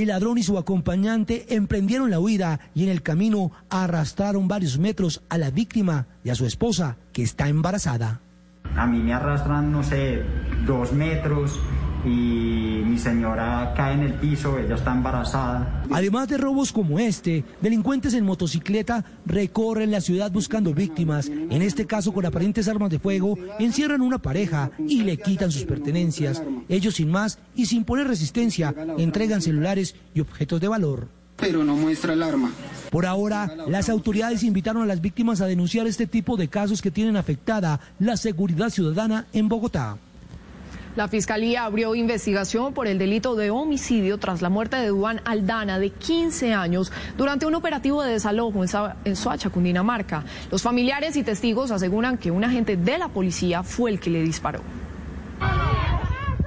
[0.00, 5.22] el ladrón y su acompañante emprendieron la huida y en el camino arrastraron varios metros
[5.28, 8.20] a la víctima y a su esposa, que está embarazada.
[8.74, 10.22] A mí me arrastran, no sé,
[10.66, 11.60] dos metros
[12.04, 15.84] y mi señora cae en el piso, ella está embarazada.
[15.90, 21.86] Además de robos como este, delincuentes en motocicleta recorren la ciudad buscando víctimas, en este
[21.86, 26.42] caso con aparentes armas de fuego, encierran una pareja y le quitan sus pertenencias.
[26.68, 31.08] Ellos sin más y sin poner resistencia entregan celulares y objetos de valor.
[31.36, 32.52] Pero no muestra el arma.
[32.90, 36.90] Por ahora, las autoridades invitaron a las víctimas a denunciar este tipo de casos que
[36.90, 39.96] tienen afectada la seguridad ciudadana en Bogotá.
[40.94, 45.78] La Fiscalía abrió investigación por el delito de homicidio tras la muerte de Duan Aldana,
[45.78, 48.62] de 15 años, durante un operativo de desalojo
[49.04, 50.22] en Soacha, Cundinamarca.
[50.50, 54.22] Los familiares y testigos aseguran que un agente de la policía fue el que le
[54.22, 54.60] disparó.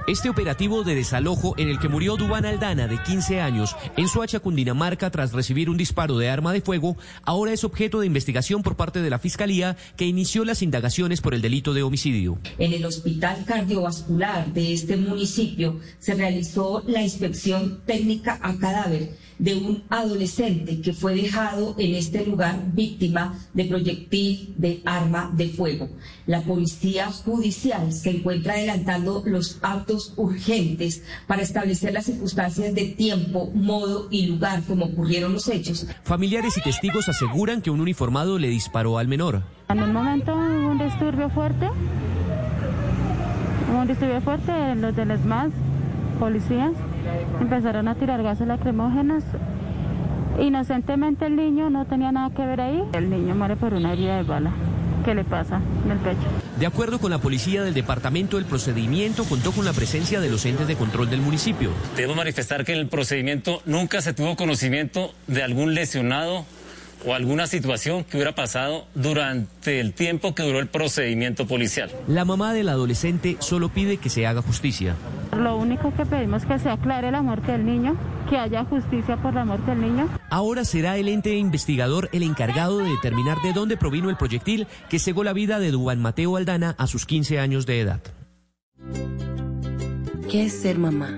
[0.06, 4.38] Este operativo de desalojo en el que murió Dubán Aldana, de 15 años, en Soacha,
[4.38, 8.76] Cundinamarca, tras recibir un disparo de arma de fuego, ahora es objeto de investigación por
[8.76, 12.38] parte de la Fiscalía, que inició las indagaciones por el delito de homicidio.
[12.56, 19.54] En el Hospital Cardiovascular de este municipio se realizó la inspección técnica a cadáver de
[19.54, 25.88] un adolescente que fue dejado en este lugar víctima de proyectil de arma de fuego.
[26.26, 33.50] La Policía Judicial se encuentra adelantando los actos urgentes para establecer las circunstancias de tiempo,
[33.54, 35.86] modo y lugar como ocurrieron los hechos.
[36.02, 39.42] Familiares y testigos aseguran que un uniformado le disparó al menor.
[39.68, 41.68] En un momento hubo un disturbio fuerte,
[43.76, 45.50] un disturbio fuerte, los de las más
[46.18, 46.72] policías
[47.40, 49.24] empezaron a tirar gases lacrimógenos.
[50.40, 52.82] Inocentemente el niño no tenía nada que ver ahí.
[52.92, 54.50] El niño muere por una herida de bala.
[55.04, 56.26] ¿Qué le pasa en el pecho?
[56.58, 60.44] De acuerdo con la policía del departamento, el procedimiento contó con la presencia de los
[60.44, 61.70] entes de control del municipio.
[61.96, 66.44] Debo manifestar que en el procedimiento nunca se tuvo conocimiento de algún lesionado
[67.06, 71.90] o alguna situación que hubiera pasado durante el tiempo que duró el procedimiento policial.
[72.08, 74.96] La mamá del adolescente solo pide que se haga justicia.
[75.36, 77.96] Lo único que pedimos es que se aclare la muerte del niño,
[78.28, 80.08] que haya justicia por la muerte del niño.
[80.30, 84.98] Ahora será el ente investigador el encargado de determinar de dónde provino el proyectil que
[84.98, 88.00] cegó la vida de Dubán Mateo Aldana a sus 15 años de edad.
[90.30, 91.10] ¿Qué es ser mamá?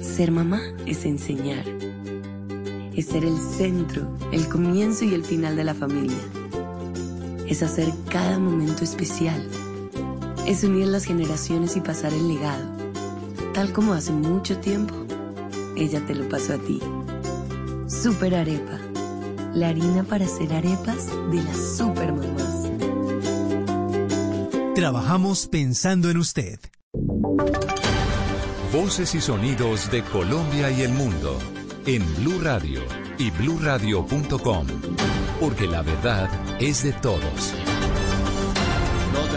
[0.00, 1.64] Ser mamá es enseñar
[2.98, 6.18] es ser el centro, el comienzo y el final de la familia.
[7.46, 9.48] Es hacer cada momento especial.
[10.48, 12.77] Es unir las generaciones y pasar el legado.
[13.58, 14.94] Tal como hace mucho tiempo,
[15.76, 16.80] ella te lo pasó a ti.
[17.88, 18.78] Super Arepa.
[19.52, 22.68] La harina para hacer arepas de las super mamás.
[24.76, 26.60] Trabajamos pensando en usted.
[28.72, 31.36] Voces y sonidos de Colombia y el mundo
[31.84, 32.82] en Blue Radio
[33.18, 34.66] y bluradio.com,
[35.40, 36.30] porque la verdad
[36.60, 37.54] es de todos.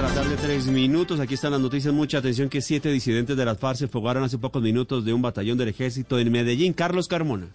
[0.01, 1.19] De la tarde, tres minutos.
[1.19, 1.93] Aquí están las noticias.
[1.93, 5.21] Mucha atención que siete disidentes de las FARC se fugaron hace pocos minutos de un
[5.21, 6.73] batallón del ejército en Medellín.
[6.73, 7.49] Carlos Carmona.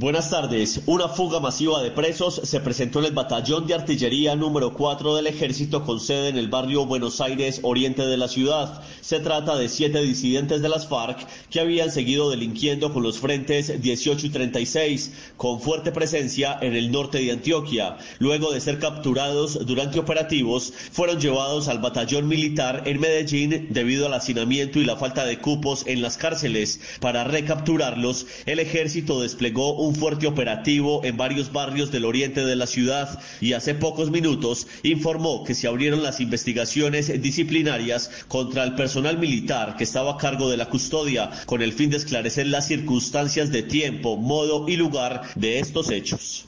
[0.00, 0.80] Buenas tardes.
[0.86, 5.26] Una fuga masiva de presos se presentó en el batallón de artillería número 4 del
[5.26, 8.82] ejército con sede en el barrio Buenos Aires, oriente de la ciudad.
[9.02, 11.18] Se trata de siete disidentes de las FARC
[11.50, 16.90] que habían seguido delinquiendo con los frentes 18 y 36, con fuerte presencia en el
[16.90, 17.98] norte de Antioquia.
[18.20, 24.14] Luego de ser capturados durante operativos, fueron llevados al batallón militar en Medellín debido al
[24.14, 26.80] hacinamiento y la falta de cupos en las cárceles.
[27.00, 32.66] Para recapturarlos, el ejército desplegó un fuerte operativo en varios barrios del oriente de la
[32.66, 39.18] ciudad y hace pocos minutos informó que se abrieron las investigaciones disciplinarias contra el personal
[39.18, 43.50] militar que estaba a cargo de la custodia con el fin de esclarecer las circunstancias
[43.50, 46.46] de tiempo, modo y lugar de estos hechos.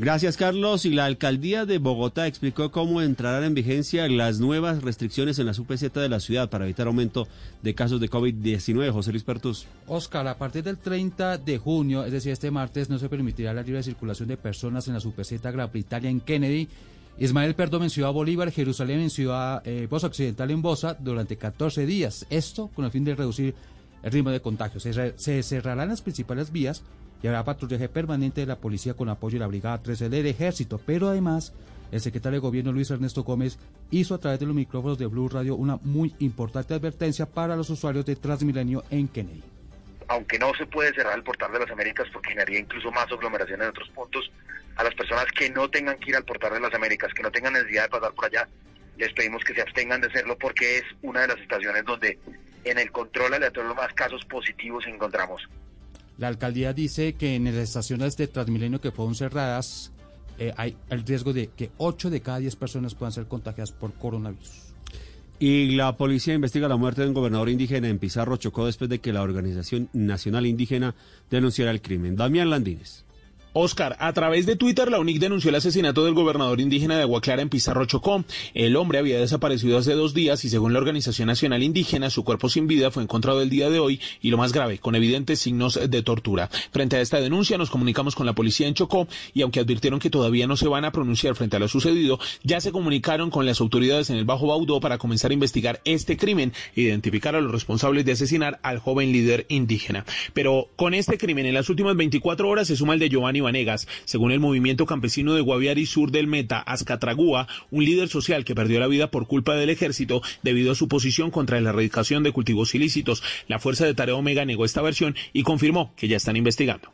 [0.00, 0.84] Gracias, Carlos.
[0.84, 5.52] Y la alcaldía de Bogotá explicó cómo entrarán en vigencia las nuevas restricciones en la
[5.58, 7.26] UPZ de la ciudad para evitar aumento
[7.62, 8.92] de casos de COVID-19.
[8.92, 9.66] José Luis Pertus.
[9.88, 13.62] Oscar, a partir del 30 de junio, es decir, este martes, no se permitirá la
[13.62, 16.68] libre circulación de personas en la UPZ Gran Italia en Kennedy.
[17.18, 21.86] Ismael Perdón en Ciudad Bolívar, Jerusalén en Ciudad eh, Bosa Occidental en Bosa durante 14
[21.86, 22.24] días.
[22.30, 23.56] Esto con el fin de reducir
[24.02, 24.80] el ritmo de contagio.
[24.80, 26.82] se cerrarán las principales vías
[27.22, 30.80] y habrá patrullaje permanente de la policía con apoyo de la Brigada 13 del Ejército.
[30.84, 31.52] Pero además,
[31.90, 33.58] el secretario de Gobierno Luis Ernesto Gómez
[33.90, 37.70] hizo a través de los micrófonos de Blue Radio una muy importante advertencia para los
[37.70, 39.42] usuarios de Transmilenio en Kennedy.
[40.08, 43.62] Aunque no se puede cerrar el portal de las Américas porque generaría incluso más aglomeración
[43.62, 44.30] en otros puntos,
[44.76, 47.30] a las personas que no tengan que ir al portal de las Américas, que no
[47.30, 48.48] tengan necesidad de pasar por allá,
[48.96, 52.18] les pedimos que se abstengan de hacerlo porque es una de las estaciones donde
[52.70, 55.42] en el control aleatorio más casos positivos encontramos.
[56.18, 59.92] La alcaldía dice que en las estaciones de Transmilenio que fueron cerradas
[60.38, 63.92] eh, hay el riesgo de que 8 de cada 10 personas puedan ser contagiadas por
[63.94, 64.68] coronavirus.
[65.40, 68.98] Y la policía investiga la muerte de un gobernador indígena en Pizarro Chocó después de
[69.00, 70.96] que la Organización Nacional Indígena
[71.30, 72.16] denunciara el crimen.
[72.16, 73.04] Damián Landines.
[73.60, 77.20] Oscar, a través de Twitter, la UNIC denunció el asesinato del gobernador indígena de Agua
[77.20, 78.24] Clara en Pizarro Chocó.
[78.54, 82.48] El hombre había desaparecido hace dos días y según la Organización Nacional Indígena, su cuerpo
[82.48, 85.78] sin vida fue encontrado el día de hoy y lo más grave, con evidentes signos
[85.90, 86.48] de tortura.
[86.70, 90.08] Frente a esta denuncia, nos comunicamos con la policía en Chocó y aunque advirtieron que
[90.08, 93.60] todavía no se van a pronunciar frente a lo sucedido, ya se comunicaron con las
[93.60, 97.50] autoridades en el Bajo Baudó para comenzar a investigar este crimen e identificar a los
[97.50, 100.04] responsables de asesinar al joven líder indígena.
[100.32, 103.88] Pero con este crimen, en las últimas 24 horas se suma el de Giovanni Vanegas.
[104.04, 108.78] Según el movimiento campesino de Guaviare Sur del Meta, Azcatragúa, un líder social que perdió
[108.78, 112.74] la vida por culpa del ejército debido a su posición contra la erradicación de cultivos
[112.74, 113.22] ilícitos.
[113.48, 116.90] La Fuerza de Tarea Omega negó esta versión y confirmó que ya están investigando.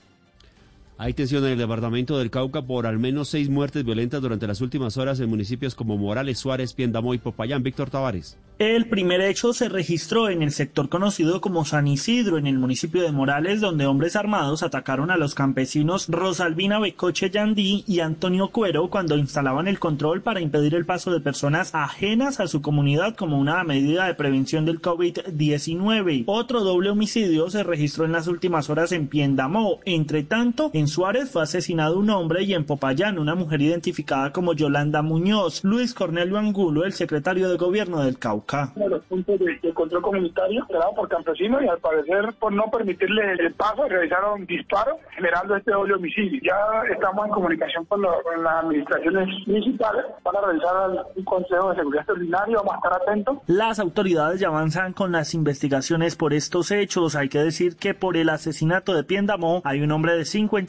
[0.97, 4.61] Hay tensión en el departamento del Cauca por al menos seis muertes violentas durante las
[4.61, 7.65] últimas horas en municipios como Morales, Suárez, Piendamó y Popayán.
[7.65, 8.39] Víctor Tavares.
[8.61, 13.03] El primer hecho se registró en el sector conocido como San Isidro, en el municipio
[13.03, 18.91] de Morales, donde hombres armados atacaron a los campesinos Rosalvina Becoche Yandí y Antonio Cuero
[18.91, 23.41] cuando instalaban el control para impedir el paso de personas ajenas a su comunidad como
[23.41, 26.23] una medida de prevención del COVID-19.
[26.27, 29.81] Otro doble homicidio se registró en las últimas horas en Piendamó.
[29.85, 34.55] Entre tanto, en Suárez fue asesinado un hombre y en Popayán una mujer identificada como
[34.55, 35.65] Yolanda Muñoz.
[35.65, 38.73] Luis Cornelio Angulo, el secretario de gobierno del Cauca.
[38.77, 42.53] Uno de los puntos de, de control comunitario creado por campesinos y al parecer por
[42.53, 46.41] no permitirle el paso realizaron disparos generando este doble homicidio.
[46.43, 50.75] Ya estamos en comunicación con, lo, con las administraciones municipales para realizar
[51.15, 53.39] un consejo de seguridad extraordinario, vamos a estar atentos.
[53.47, 57.17] Las autoridades ya avanzan con las investigaciones por estos hechos.
[57.17, 60.25] Hay que decir que por el asesinato de Piendamó hay un hombre de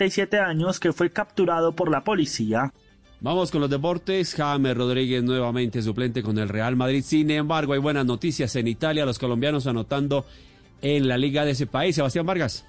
[0.10, 2.72] 57 años que fue capturado por la policía.
[3.22, 4.36] Vamos con los deportes.
[4.36, 7.04] James Rodríguez nuevamente suplente con el Real Madrid.
[7.04, 9.06] Sin embargo, hay buenas noticias en Italia.
[9.06, 10.25] Los colombianos anotando
[10.81, 11.96] en la liga de ese país.
[11.96, 12.66] Sebastián Vargas.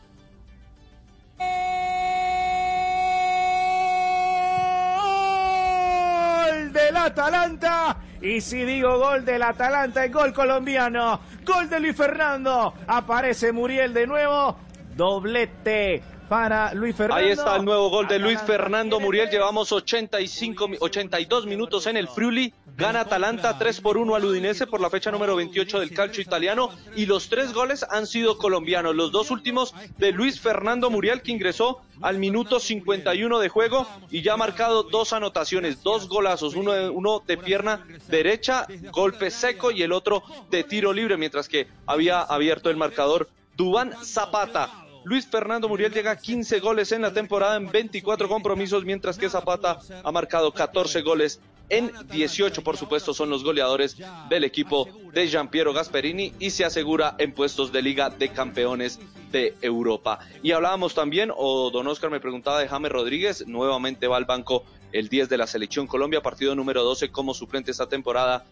[6.47, 7.99] Gol del Atalanta.
[8.23, 11.21] Y si digo gol del Atalanta, el gol colombiano.
[11.44, 12.73] Gol de Luis Fernando.
[12.87, 14.56] Aparece Muriel de nuevo.
[14.97, 17.25] Doblete para Luis Fernando.
[17.25, 19.31] Ahí está el nuevo gol de Luis Fernando Muriel.
[19.31, 22.52] Llevamos 85, 82 minutos en el Friuli.
[22.76, 26.70] Gana Atalanta 3 por 1 al Udinese por la fecha número 28 del calcio italiano.
[26.94, 28.94] Y los tres goles han sido colombianos.
[28.94, 34.23] Los dos últimos de Luis Fernando Muriel, que ingresó al minuto 51 de juego y
[34.23, 36.55] ya ha marcado dos anotaciones, dos golazos.
[36.55, 41.49] Uno de, uno de pierna derecha, golpe seco, y el otro de tiro libre, mientras
[41.49, 44.86] que había abierto el marcador Dubán Zapata.
[45.06, 49.31] Luis Fernando Muriel llega a 15 goles en la temporada en 24 compromisos, mientras que
[49.31, 51.38] Zapata ha marcado 14 goles
[51.69, 53.97] en 18, por supuesto, son los goleadores
[54.29, 58.99] del equipo de Giampiero Gasperini y se asegura en puestos de Liga de Campeones
[59.31, 60.19] de Europa.
[60.43, 64.64] Y hablábamos también, o don Oscar me preguntaba de James Rodríguez, nuevamente va al banco
[64.91, 68.44] el 10 de la Selección Colombia, partido número 12 como suplente esta temporada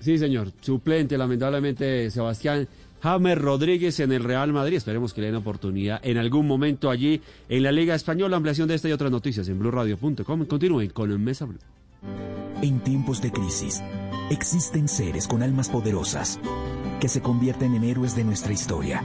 [0.00, 0.52] Sí, señor.
[0.60, 2.68] Suplente, lamentablemente, Sebastián
[3.02, 4.76] James Rodríguez en el Real Madrid.
[4.76, 8.36] Esperemos que le den oportunidad en algún momento allí en la Liga Española.
[8.36, 10.44] Ampliación de esta y otras noticias en blurradio.com.
[10.46, 11.58] Continúen con Mesa Blue.
[12.62, 13.82] En tiempos de crisis,
[14.30, 16.40] existen seres con almas poderosas
[17.00, 19.02] que se convierten en héroes de nuestra historia.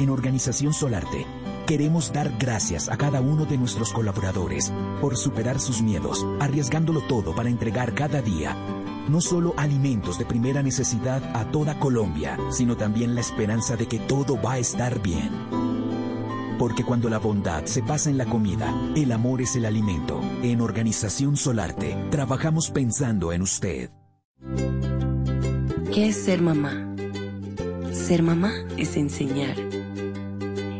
[0.00, 1.26] En Organización Solarte,
[1.66, 7.34] queremos dar gracias a cada uno de nuestros colaboradores por superar sus miedos, arriesgándolo todo
[7.34, 8.56] para entregar cada día
[9.08, 13.98] no solo alimentos de primera necesidad a toda Colombia, sino también la esperanza de que
[13.98, 15.30] todo va a estar bien.
[16.58, 20.20] Porque cuando la bondad se pasa en la comida, el amor es el alimento.
[20.42, 23.90] En Organización Solarte, trabajamos pensando en usted.
[25.92, 26.94] ¿Qué es ser mamá?
[27.92, 29.56] Ser mamá es enseñar.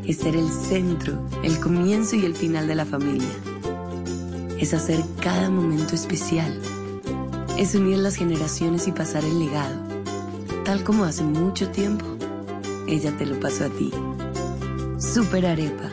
[0.05, 3.29] Es ser el centro, el comienzo y el final de la familia.
[4.59, 6.59] Es hacer cada momento especial
[7.57, 9.77] es unir las generaciones y pasar el legado,
[10.65, 12.17] tal como hace mucho tiempo
[12.87, 13.91] ella te lo pasó a ti.
[14.99, 15.91] Super Arepa,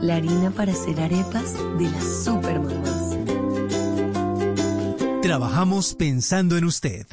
[0.00, 3.16] la harina para hacer arepas de las super mamás.
[5.22, 7.06] Trabajamos pensando en usted.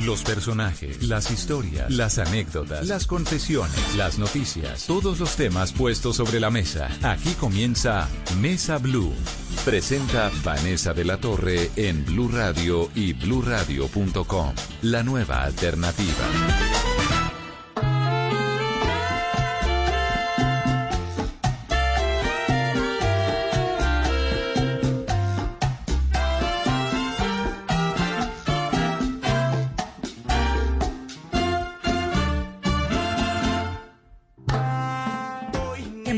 [0.00, 6.40] Los personajes, las historias, las anécdotas, las confesiones, las noticias, todos los temas puestos sobre
[6.40, 6.88] la mesa.
[7.02, 8.08] Aquí comienza
[8.40, 9.12] Mesa Blue.
[9.64, 14.52] Presenta Vanessa de la Torre en Blue Radio y bluradio.com.
[14.82, 16.83] La nueva alternativa.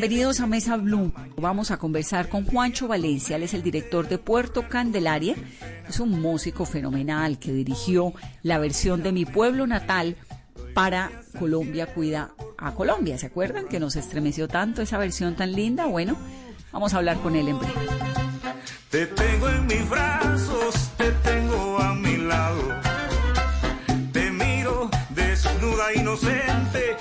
[0.09, 1.13] Bienvenidos a Mesa Blue.
[1.37, 5.35] Vamos a conversar con Juancho Valencia, él es el director de Puerto Candelaria.
[5.89, 10.15] Es un músico fenomenal que dirigió la versión de Mi pueblo natal
[10.75, 13.19] para Colombia Cuida a Colombia.
[13.19, 15.87] ¿Se acuerdan que nos estremeció tanto esa versión tan linda?
[15.87, 16.17] Bueno,
[16.71, 17.75] vamos a hablar con él en breve.
[18.91, 22.63] Te tengo en mis brazos, te tengo a mi lado.
[24.13, 26.97] Te miro desnuda, inocente,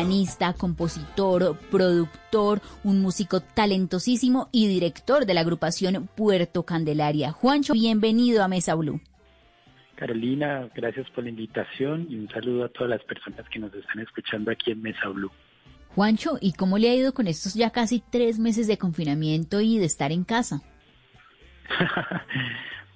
[0.00, 7.32] pianista, compositor, productor, un músico talentosísimo y director de la agrupación Puerto Candelaria.
[7.32, 9.02] Juancho, bienvenido a Mesa Blue.
[9.96, 13.98] Carolina, gracias por la invitación y un saludo a todas las personas que nos están
[13.98, 15.30] escuchando aquí en Mesa Blue.
[15.94, 19.78] Juancho, ¿y cómo le ha ido con estos ya casi tres meses de confinamiento y
[19.78, 20.62] de estar en casa?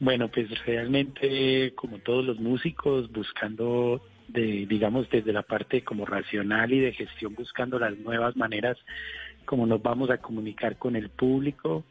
[0.00, 4.02] Bueno, pues realmente, como todos los músicos, buscando,
[4.34, 8.76] de, digamos, desde la parte como racional y de gestión, buscando las nuevas maneras
[9.44, 11.84] como nos vamos a comunicar con el público,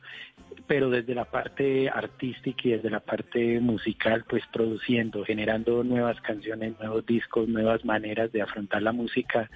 [0.67, 6.73] pero desde la parte artística y desde la parte musical, pues produciendo, generando nuevas canciones,
[6.79, 9.49] nuevos discos, nuevas maneras de afrontar la música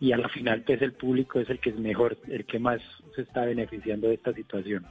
[0.00, 2.80] y a la final pues el público es el que es mejor, el que más
[3.14, 4.86] se está beneficiando de esta situación.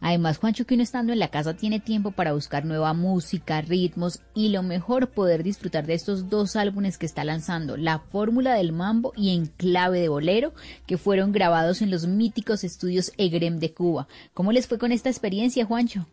[0.00, 4.22] Además, Juancho, que uno estando en la casa tiene tiempo para buscar nueva música, ritmos
[4.34, 8.72] y lo mejor poder disfrutar de estos dos álbumes que está lanzando, La Fórmula del
[8.72, 10.52] Mambo y En Clave de Bolero,
[10.86, 14.08] que fueron grabados en los míticos estudios EGREM de Cuba.
[14.34, 16.06] ¿Cómo les fue con esta experiencia, Juancho?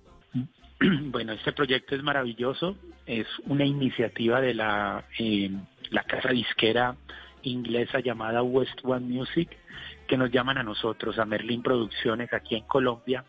[1.06, 5.50] Bueno, este proyecto es maravilloso, es una iniciativa de la, eh,
[5.90, 6.98] la casa disquera
[7.44, 9.50] inglesa llamada West One Music,
[10.08, 13.24] que nos llaman a nosotros, a Merlin Producciones, aquí en Colombia,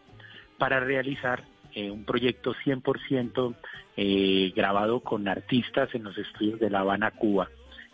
[0.58, 1.44] para realizar
[1.74, 3.54] eh, un proyecto 100%
[3.96, 7.48] eh, grabado con artistas en los estudios de La Habana, Cuba.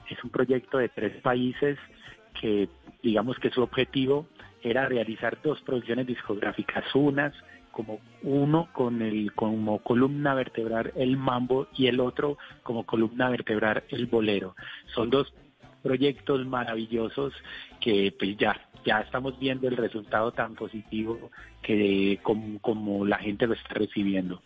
[0.09, 1.79] Es un proyecto de tres países
[2.41, 2.69] que
[3.03, 4.27] digamos que su objetivo
[4.63, 7.35] era realizar dos producciones discográficas, unas
[7.73, 13.83] como uno con el como columna vertebral el mambo y el otro como columna vertebral
[13.89, 14.55] el bolero.
[14.95, 15.33] Son dos
[15.83, 17.33] proyectos maravillosos
[17.81, 21.31] que pues ya ya estamos viendo el resultado tan positivo
[21.63, 24.43] que como, como la gente lo está recibiendo.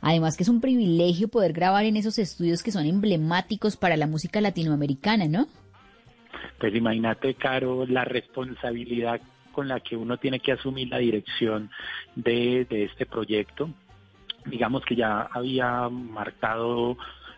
[0.00, 4.06] Además que es un privilegio poder grabar en esos estudios que son emblemáticos para la
[4.06, 5.46] música latinoamericana, ¿no?
[6.58, 9.20] Pues imagínate, Caro, la responsabilidad
[9.52, 11.70] con la que uno tiene que asumir la dirección
[12.14, 13.70] de, de este proyecto.
[14.46, 16.96] Digamos que ya había marcado,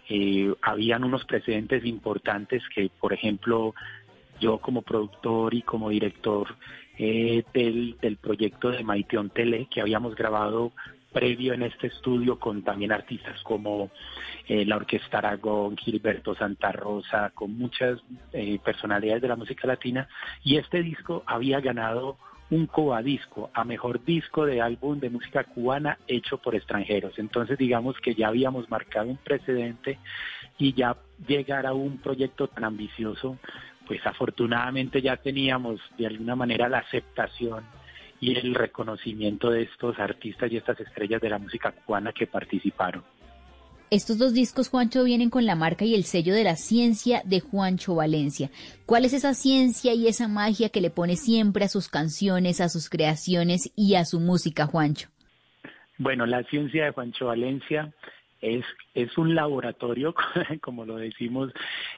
[0.09, 3.75] eh, habían unos precedentes importantes que, por ejemplo,
[4.43, 6.57] yo como productor y como director
[6.99, 10.73] eh, del, del proyecto de Maiteon Tele que habíamos grabado
[11.13, 13.91] previo en este estudio con también artistas como
[14.49, 18.01] eh, la Orquesta Aragón, Gilberto Santa Rosa, con muchas
[18.33, 20.09] eh, personalidades de la música latina
[20.43, 22.17] y este disco había ganado
[22.51, 27.19] un cobadisco a mejor disco de álbum de música cubana hecho por extranjeros.
[27.19, 29.99] Entonces digamos que ya habíamos marcado un precedente
[30.59, 30.97] y ya
[31.27, 33.39] llegar a un proyecto tan ambicioso
[33.87, 37.65] pues afortunadamente ya teníamos de alguna manera la aceptación
[38.21, 43.03] y el reconocimiento de estos artistas y estas estrellas de la música cubana que participaron.
[43.91, 47.41] Estos dos discos, Juancho, vienen con la marca y el sello de la ciencia de
[47.41, 48.49] Juancho Valencia.
[48.87, 52.71] ¿Cuál es esa ciencia y esa magia que le pone siempre a sus canciones, a
[52.71, 55.11] sus creaciones y a su música, Juancho?
[55.99, 57.93] Bueno, la ciencia de Juancho Valencia
[58.41, 60.15] es, es un laboratorio,
[60.63, 61.53] como lo decimos,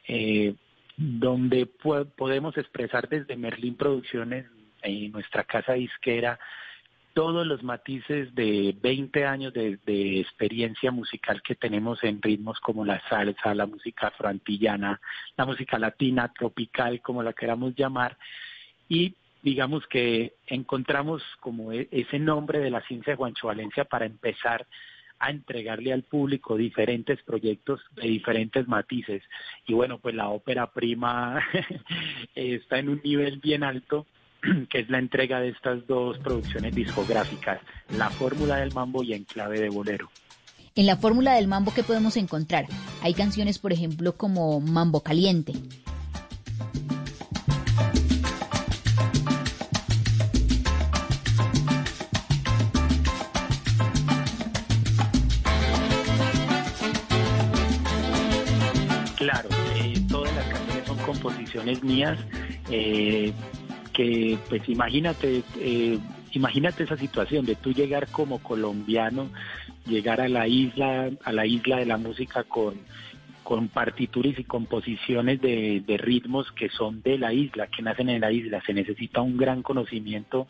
[0.08, 0.54] eh,
[0.96, 4.46] donde podemos expresar desde Merlín Producciones,
[4.82, 6.38] en nuestra casa disquera,
[7.14, 9.78] todos los matices de 20 años de,
[10.20, 15.00] experiencia musical que tenemos en ritmos como la salsa, la música afroantillana,
[15.36, 18.18] la música latina, tropical, como la queramos llamar,
[18.88, 24.66] y digamos que encontramos como e, ese nombre de la ciencia de Valencia para empezar
[25.24, 29.22] a entregarle al público diferentes proyectos de diferentes matices.
[29.66, 31.42] Y bueno, pues la ópera prima
[32.34, 34.06] está en un nivel bien alto
[34.70, 37.60] que es la entrega de estas dos producciones discográficas,
[37.96, 40.10] La Fórmula del Mambo y En Clave de Bolero.
[40.76, 42.66] En la Fórmula del Mambo, ¿qué podemos encontrar?
[43.02, 45.52] Hay canciones, por ejemplo, como Mambo Caliente.
[61.34, 62.18] Composiciones mías.
[62.70, 63.32] Eh,
[63.92, 65.98] que pues imagínate, eh,
[66.32, 69.30] imagínate esa situación de tú llegar como colombiano,
[69.86, 72.74] llegar a la isla, a la isla de la música con,
[73.44, 78.32] con partituras y composiciones de, ritmos que son de la isla, que nacen en la
[78.32, 78.60] isla.
[78.66, 80.48] Se necesita un gran conocimiento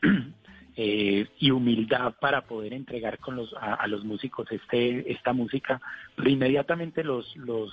[0.76, 5.78] eh, y humildad para poder entregar con los, a, los músicos este, esta música.
[6.16, 7.70] Pero inmediatamente los, los,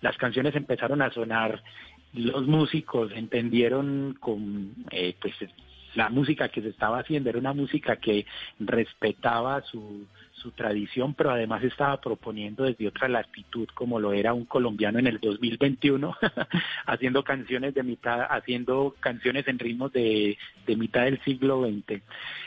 [0.00, 1.62] las canciones empezaron a sonar
[2.14, 5.34] los músicos entendieron con eh, pues
[5.94, 8.26] la música que se estaba haciendo era una música que
[8.58, 14.44] respetaba su, su tradición, pero además estaba proponiendo desde otra latitud, como lo era un
[14.44, 16.16] colombiano en el 2021,
[16.86, 22.02] haciendo canciones de mitad, haciendo canciones en ritmos de, de mitad del siglo XX.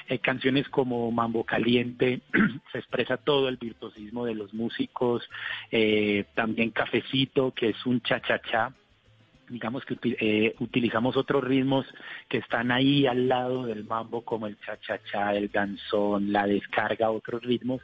[0.10, 2.22] Eh, canciones como Mambo Caliente,
[2.72, 5.28] se expresa todo el virtuosismo de los músicos,
[5.72, 8.74] eh, también Cafecito, que es un cha-cha-cha,
[9.50, 11.86] digamos que eh, utilizamos otros ritmos
[12.28, 17.42] que están ahí al lado del mambo como el cha-cha-cha, el danzón, la descarga, otros
[17.44, 17.82] ritmos,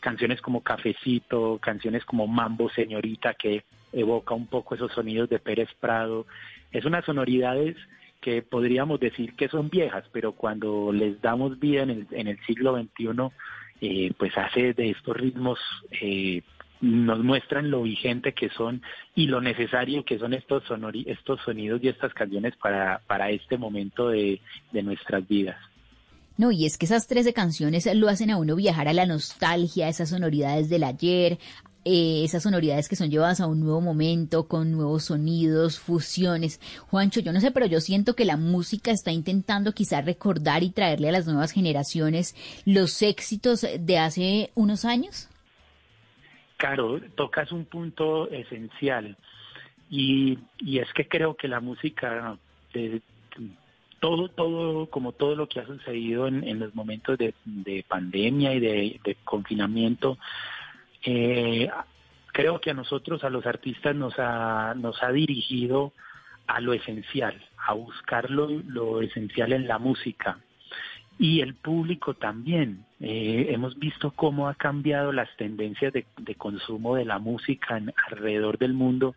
[0.00, 5.68] canciones como Cafecito, canciones como Mambo Señorita que evoca un poco esos sonidos de Pérez
[5.80, 6.26] Prado.
[6.70, 7.76] Es unas sonoridades
[8.20, 12.38] que podríamos decir que son viejas, pero cuando les damos vida en el, en el
[12.44, 13.30] siglo XXI,
[13.80, 15.58] eh, pues hace de estos ritmos
[15.90, 16.42] eh,
[16.80, 18.82] nos muestran lo vigente que son
[19.14, 23.58] y lo necesario que son estos, sonori estos sonidos y estas canciones para, para este
[23.58, 24.40] momento de,
[24.72, 25.56] de nuestras vidas.
[26.36, 29.88] No, y es que esas 13 canciones lo hacen a uno viajar a la nostalgia,
[29.88, 31.38] esas sonoridades del ayer,
[31.84, 36.60] eh, esas sonoridades que son llevadas a un nuevo momento, con nuevos sonidos, fusiones.
[36.88, 40.70] Juancho, yo no sé, pero yo siento que la música está intentando quizá recordar y
[40.70, 45.28] traerle a las nuevas generaciones los éxitos de hace unos años.
[46.60, 49.16] Caro, tocas un punto esencial
[49.88, 52.36] y, y es que creo que la música,
[52.74, 53.00] de,
[53.98, 58.52] todo, todo, como todo lo que ha sucedido en, en los momentos de, de, pandemia
[58.52, 60.18] y de, confinamiento,
[61.02, 61.70] eh,
[62.26, 65.94] creo que a nosotros, a los artistas, nos ha, nos ha dirigido
[66.46, 70.38] a lo esencial, a buscar lo, lo esencial en la música
[71.20, 72.86] y el público también.
[72.98, 76.06] Eh, hemos visto cómo ha cambiado las tendencias de,
[76.36, 79.14] consumo de la música en, alrededor del mundo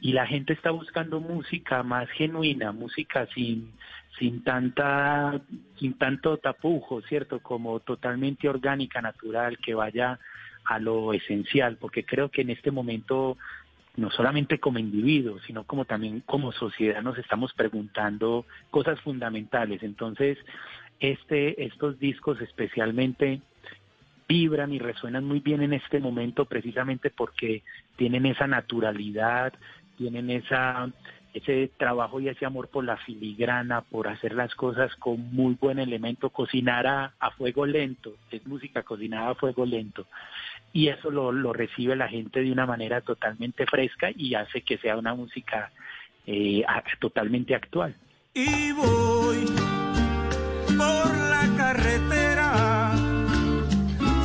[0.00, 3.70] y la gente está buscando música más genuina, música sin
[4.18, 5.40] sin tanta
[5.78, 10.18] sin tanto tapujo, cierto, como totalmente orgánica, natural, que vaya
[10.64, 13.36] a lo esencial, porque creo que en este momento
[13.96, 19.82] no solamente como individuos, sino como también como sociedad nos estamos preguntando cosas fundamentales.
[19.82, 20.38] Entonces,
[21.00, 23.40] este, estos discos especialmente
[24.28, 27.62] vibran y resuenan muy bien en este momento precisamente porque
[27.96, 29.54] tienen esa naturalidad,
[29.96, 30.90] tienen esa
[31.34, 35.78] ese trabajo y ese amor por la filigrana, por hacer las cosas con muy buen
[35.78, 40.06] elemento, cocinar a, fuego lento, es música cocinada a fuego lento.
[40.72, 44.78] Y eso lo, lo, recibe la gente de una manera totalmente fresca y hace que
[44.78, 45.70] sea una música
[46.26, 46.64] eh,
[46.98, 47.94] totalmente actual.
[48.34, 49.46] Y voy
[51.78, 52.92] carretera,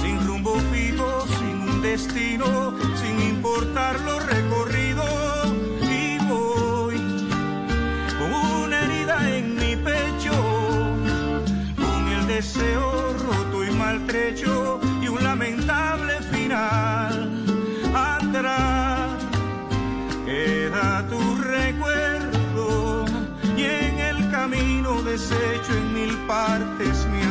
[0.01, 5.03] sin rumbo fijo, sin un destino, sin importar lo recorrido.
[5.81, 6.97] Y voy
[8.17, 10.33] con una herida en mi pecho,
[11.77, 17.45] con el deseo roto y maltrecho y un lamentable final.
[17.93, 19.11] Atrás
[20.25, 23.05] queda tu recuerdo
[23.55, 27.22] y en el camino deshecho en mil partes mi.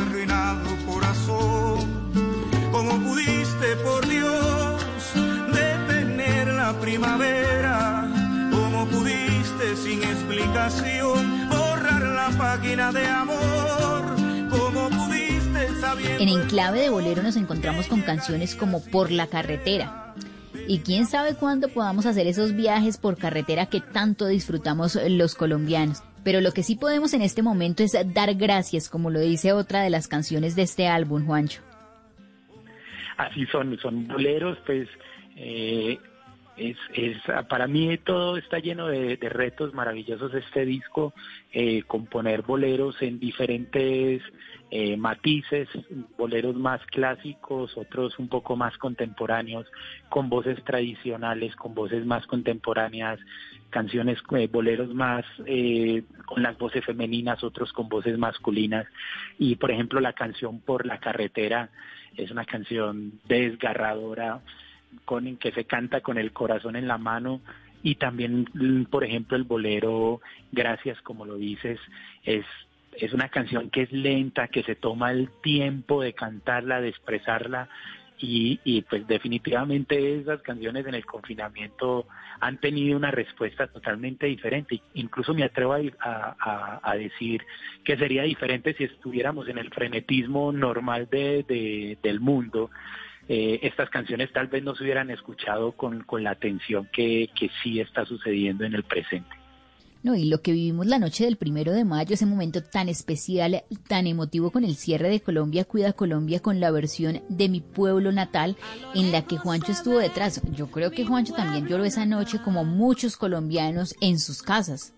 [2.85, 4.83] ¿Cómo pudiste, por Dios,
[5.53, 8.09] detener la primavera?
[8.51, 14.03] ¿Cómo pudiste, sin explicación, borrar la página de amor?
[14.49, 15.67] ¿Cómo pudiste
[16.19, 20.13] En Enclave de Bolero nos encontramos con canciones como Por la carretera.
[20.67, 26.03] Y quién sabe cuándo podamos hacer esos viajes por carretera que tanto disfrutamos los colombianos.
[26.25, 29.81] Pero lo que sí podemos en este momento es dar gracias, como lo dice otra
[29.81, 31.61] de las canciones de este álbum, Juancho.
[33.17, 34.87] Así son, son boleros, pues
[35.35, 35.97] eh,
[36.57, 37.17] es, es,
[37.49, 41.13] para mí todo está lleno de, retos maravillosos este disco,
[41.51, 44.21] eh, componer boleros en diferentes
[44.75, 45.69] eh, matices,
[46.17, 49.67] boleros más clásicos, otros un poco más contemporáneos,
[50.09, 53.19] con voces tradicionales, con voces más contemporáneas,
[53.69, 58.87] canciones, eh, boleros más eh, con las voces femeninas, otros con voces masculinas.
[59.37, 61.69] Y por ejemplo la canción Por la carretera
[62.17, 64.41] es una canción desgarradora,
[65.05, 67.41] con que se canta con el corazón en la mano
[67.83, 68.47] y también
[68.89, 70.19] por ejemplo el bolero
[70.51, 71.79] Gracias como lo dices
[72.23, 72.43] es
[72.99, 77.69] es una canción que es lenta, que se toma el tiempo de cantarla, de expresarla
[78.25, 82.05] y, pues definitivamente esas canciones en el confinamiento
[82.39, 84.81] han tenido una respuesta totalmente diferente.
[84.93, 87.43] Incluso me atrevo a, decir
[87.83, 92.69] que sería diferente si estuviéramos en el frenetismo normal de, del mundo.
[93.27, 97.29] Eh, estas canciones tal vez no se hubieran escuchado con, la atención que
[97.61, 99.42] sí está sucediendo en el presente.
[100.03, 103.63] No, y lo que vivimos la noche del primero de mayo, ese momento tan especial,
[103.87, 108.11] tan emotivo con el cierre de Colombia Cuida Colombia con la versión de mi pueblo
[108.11, 108.57] natal
[108.95, 110.41] en la que Juancho estuvo detrás.
[110.51, 114.93] Yo creo que Juancho también lloró esa noche como muchos colombianos en sus casas.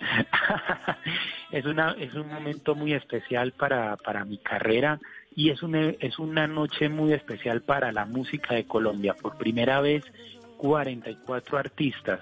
[1.52, 4.98] es una es un momento muy especial para, para mi carrera
[5.36, 9.14] y es una es una noche muy especial para la música de Colombia.
[9.14, 10.02] Por primera vez
[10.56, 12.18] 44 artistas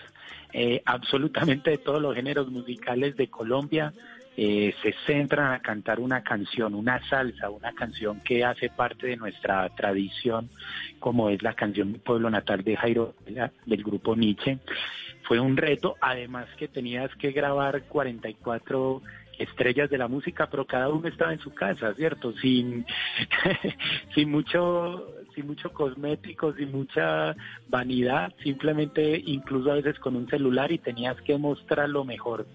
[0.52, 3.92] eh, absolutamente de todos los géneros musicales de Colombia
[4.36, 9.16] eh, se centran a cantar una canción, una salsa, una canción que hace parte de
[9.16, 10.48] nuestra tradición,
[10.98, 13.14] como es la canción Mi Pueblo Natal de Jairo
[13.66, 14.58] del grupo Nietzsche.
[15.24, 19.02] Fue un reto, además que tenías que grabar 44
[19.38, 22.32] estrellas de la música, pero cada uno estaba en su casa, ¿cierto?
[22.38, 22.86] Sin,
[24.14, 27.34] sin mucho sin mucho cosméticos, sin mucha
[27.68, 32.46] vanidad, simplemente incluso a veces con un celular y tenías que mostrar lo mejor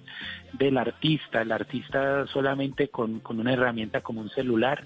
[0.54, 1.42] del artista.
[1.42, 4.86] El artista solamente con, con una herramienta como un celular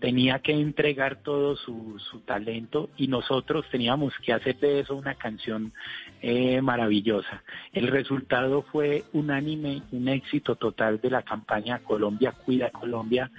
[0.00, 5.14] tenía que entregar todo su, su, talento y nosotros teníamos que hacer de eso una
[5.14, 5.72] canción
[6.20, 7.42] eh, maravillosa.
[7.72, 13.30] El resultado fue unánime, un éxito total de la campaña Colombia Cuida Colombia,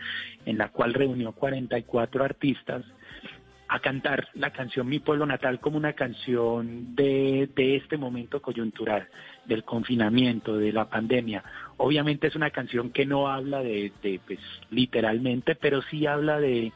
[0.45, 2.83] en la cual reunió 44 artistas
[3.67, 9.07] a cantar la canción Mi Pueblo Natal como una canción de, de este momento coyuntural,
[9.45, 11.43] del confinamiento, de la pandemia.
[11.77, 16.71] Obviamente es una canción que no habla de, de pues, literalmente, pero sí habla de,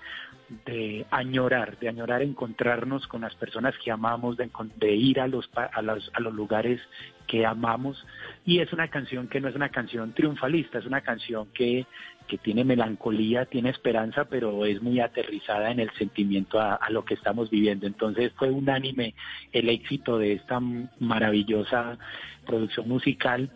[0.65, 5.49] de añorar, de añorar encontrarnos con las personas que amamos, de, de ir a los,
[5.53, 6.81] a, los, a los lugares
[7.27, 8.03] que amamos.
[8.45, 11.85] Y es una canción que no es una canción triunfalista, es una canción que,
[12.29, 17.15] que tiene melancolía, tiene esperanza, pero es muy aterrizada en el sentimiento a, lo que
[17.15, 17.87] estamos viviendo.
[17.87, 19.15] Entonces fue unánime
[19.51, 20.61] el éxito de esta
[20.99, 21.97] maravillosa
[22.45, 23.51] producción musical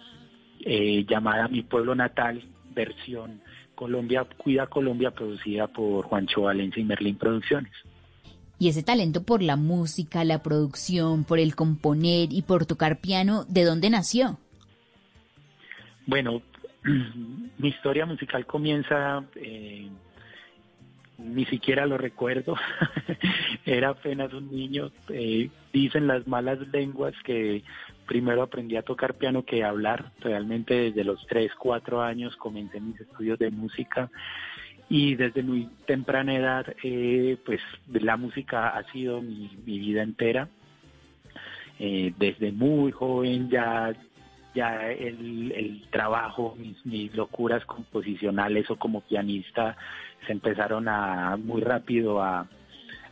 [0.65, 2.41] eh, llamada Mi Pueblo Natal,
[2.73, 3.41] versión
[3.75, 7.71] Colombia Cuida Colombia, producida por Juancho Valencia y Merlín Producciones.
[8.57, 13.45] Y ese talento por la música, la producción, por el componer y por tocar piano,
[13.47, 14.39] ¿de dónde nació?
[16.05, 16.41] Bueno,
[17.57, 19.89] mi historia musical comienza, eh,
[21.17, 22.55] ni siquiera lo recuerdo,
[23.65, 27.63] era apenas un niño, eh, dicen las malas lenguas que
[28.05, 32.99] primero aprendí a tocar piano que hablar, realmente desde los 3, 4 años comencé mis
[32.99, 34.09] estudios de música
[34.89, 40.49] y desde muy temprana edad eh, pues la música ha sido mi, vida entera.
[41.79, 43.93] desde muy joven ya
[44.53, 49.75] ya el, el trabajo, mis, mis, locuras composicionales o como pianista
[50.25, 52.47] se empezaron a muy rápido a,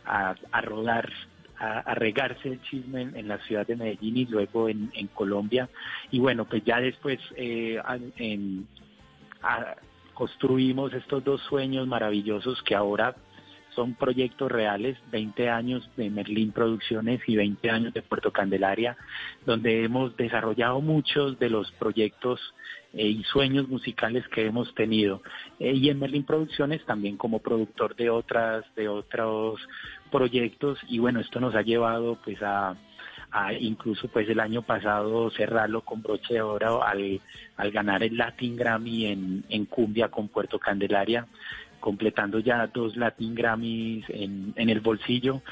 [0.04, 1.10] a, rodar,
[1.58, 5.68] a, regarse el chisme en, la ciudad de Medellín y luego en, Colombia.
[6.10, 7.80] Y bueno, pues ya después eh,
[10.14, 13.14] construimos estos dos sueños maravillosos que ahora
[13.74, 18.96] son proyectos reales, 20 años de Merlín Producciones y 20 años de Puerto Candelaria,
[19.46, 22.40] donde hemos desarrollado muchos de los proyectos
[22.92, 25.22] eh, y sueños musicales que hemos tenido.
[25.58, 29.60] Eh, y en Merlín Producciones también como productor de otras, de otros
[30.10, 30.78] proyectos.
[30.88, 32.76] Y bueno, esto nos ha llevado pues a,
[33.30, 37.20] a incluso pues el año pasado cerrarlo con broche de oro al,
[37.56, 41.26] al ganar el Latin Grammy en, en cumbia con Puerto Candelaria
[41.82, 45.42] completando ya dos Latin Grammys en, el bolsillo.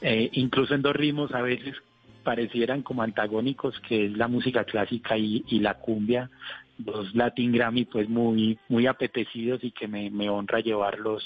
[0.00, 1.74] Eh, incluso en dos ritmos a veces
[2.22, 6.30] parecieran como antagónicos, que es la música clásica y, y la cumbia,
[6.78, 11.24] dos Latin Grammy pues muy muy apetecidos y que me, me honra llevarlos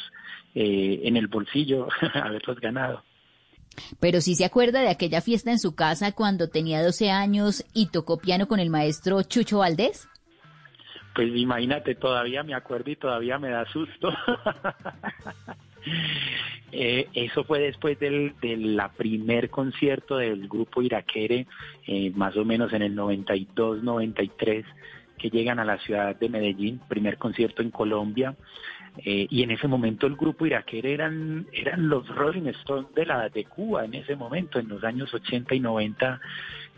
[0.55, 3.03] eh, en el bolsillo, haberlos ganado.
[4.01, 7.87] Pero sí se acuerda de aquella fiesta en su casa cuando tenía 12 años y
[7.87, 10.09] tocó piano con el maestro Chucho Valdés.
[11.17, 14.13] Pues imagínate, todavía me acuerdo y todavía me da susto.
[16.73, 21.47] Eh, eso fue después del, de la primer concierto del grupo Iraquere,
[21.87, 24.65] eh, más o menos en el 92-93,
[25.17, 28.35] que llegan a la ciudad de Medellín, primer concierto en Colombia.
[28.99, 33.29] Eh, y en ese momento el grupo Iraquere eran, eran los Rolling Stones de, la,
[33.29, 36.21] de Cuba en ese momento, en los años 80 y 90.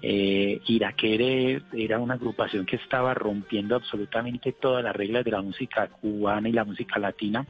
[0.00, 5.88] Eh, Iraquere era una agrupación que estaba rompiendo absolutamente todas las reglas de la música
[5.88, 7.46] cubana y la música latina.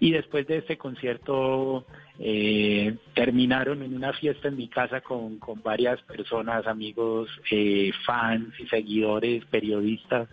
[0.00, 1.86] Y después de este concierto
[2.18, 8.66] eh, terminaron en una fiesta en mi casa con, varias personas, amigos, eh, fans y
[8.66, 10.28] seguidores, periodistas.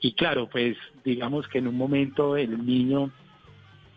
[0.00, 3.12] Y claro, pues digamos que en un momento el niño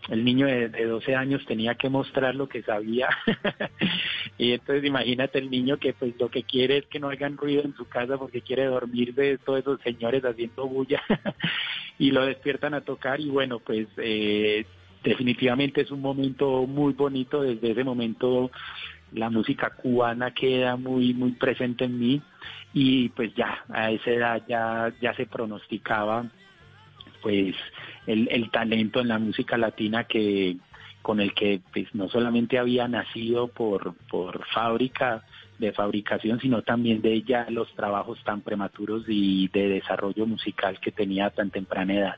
[0.09, 3.09] el niño de, de, 12 años tenía que mostrar lo que sabía.
[4.37, 7.63] y entonces imagínate el niño que pues lo que quiere es que no hagan ruido
[7.63, 11.01] en su casa porque quiere dormir de todos esos señores haciendo bulla
[11.99, 14.65] y lo despiertan a tocar y bueno, pues eh,
[15.03, 17.41] definitivamente es un momento muy bonito.
[17.41, 18.51] Desde ese momento
[19.13, 22.21] la música cubana queda muy, muy presente en mí
[22.73, 26.25] y pues ya a esa edad ya, ya se pronosticaba
[27.21, 27.55] pues
[28.07, 30.57] el, el talento en la música latina que
[31.01, 35.23] con el que pues no solamente había nacido por, por fábrica
[35.57, 40.91] de fabricación, sino también de ella los trabajos tan prematuros y de desarrollo musical que
[40.91, 42.15] tenía a tan temprana edad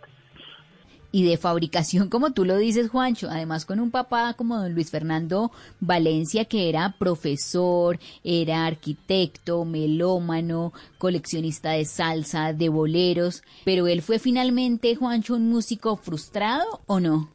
[1.13, 4.89] y de fabricación, como tú lo dices, Juancho, además con un papá como don Luis
[4.89, 14.01] Fernando Valencia, que era profesor, era arquitecto, melómano, coleccionista de salsa, de boleros, pero él
[14.01, 17.29] fue finalmente, Juancho, un músico frustrado o no?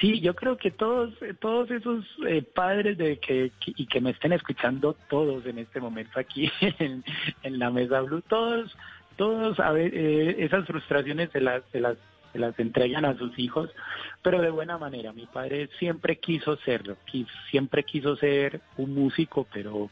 [0.00, 4.34] Sí, yo creo que todos, todos esos eh, padres de que, y que me estén
[4.34, 6.48] escuchando todos en este momento aquí
[6.78, 8.72] en, la mesa Blue, todos,
[9.16, 11.98] todos a ver, eh, esas frustraciones se las, se las
[12.32, 13.70] se las entregan a sus hijos,
[14.22, 15.12] pero de buena manera.
[15.12, 16.96] Mi padre siempre quiso serlo,
[17.50, 19.90] siempre quiso ser un músico, pero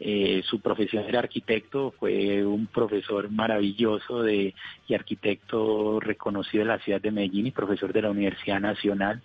[0.00, 4.54] eh, su profesión era arquitecto, fue un profesor maravilloso de,
[4.88, 9.22] y arquitecto reconocido en la ciudad de Medellín y profesor de la Universidad Nacional,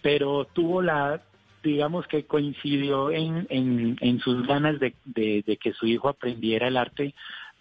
[0.00, 1.20] pero tuvo la
[1.60, 6.76] digamos que coincidió en, en, en sus ganas de, de que su hijo aprendiera el
[6.76, 7.14] arte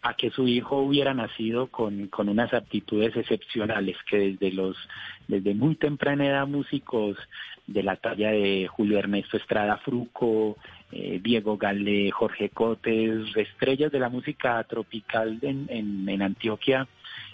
[0.07, 4.77] a que su hijo hubiera nacido con, con unas aptitudes excepcionales, que desde los,
[5.27, 7.17] desde muy temprana edad músicos
[7.65, 10.55] de la talla de Julio Ernesto Estrada Fruco,
[10.93, 15.67] eh, Diego Gale, Jorge Cotes, estrellas de la música tropical en,
[16.07, 16.87] en, Antioquia,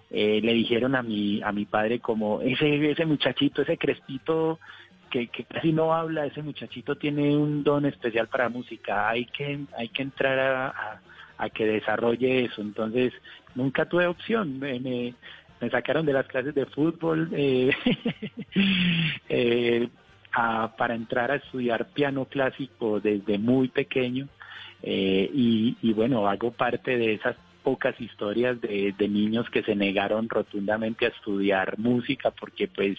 [0.09, 4.59] eh, le dijeron a mi, a mi padre como ese, ese muchachito, ese crespito
[5.11, 9.89] que, casi no habla, ese muchachito tiene un don especial para música, hay que, hay
[9.89, 10.99] que entrar a
[11.49, 12.61] que desarrolle eso.
[12.61, 13.13] Entonces,
[13.55, 14.59] nunca tuve opción.
[14.59, 15.13] Me,
[15.71, 17.71] sacaron de las clases de fútbol eh,
[19.29, 19.87] eh,
[20.33, 24.27] a, para entrar a estudiar piano clásico desde muy pequeño.
[24.81, 29.75] Eh, y, y, bueno, hago parte de esas pocas historias de, de niños que se
[29.75, 32.97] negaron rotundamente a estudiar música porque pues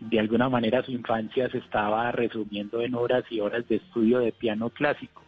[0.00, 4.32] de alguna manera su infancia se estaba resumiendo en horas y horas de estudio de
[4.32, 5.22] piano clásico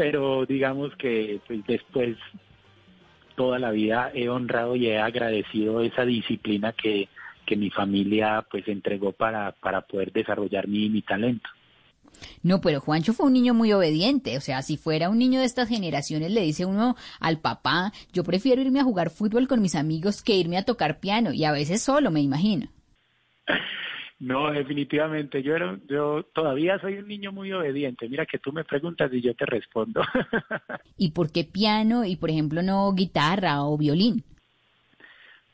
[0.00, 2.16] pero digamos que pues, después
[3.36, 7.10] toda la vida he honrado y he agradecido esa disciplina que,
[7.44, 11.50] que mi familia pues entregó para, para poder desarrollar mi, mi talento.
[12.42, 15.44] No, pero Juancho fue un niño muy obediente, o sea, si fuera un niño de
[15.44, 19.74] estas generaciones le dice uno al papá, yo prefiero irme a jugar fútbol con mis
[19.74, 22.68] amigos que irme a tocar piano y a veces solo, me imagino.
[24.20, 25.42] No, definitivamente.
[25.42, 28.06] Yo, era, yo todavía soy un niño muy obediente.
[28.08, 30.02] Mira que tú me preguntas y yo te respondo.
[30.98, 34.22] ¿Y por qué piano y, por ejemplo, no guitarra o violín?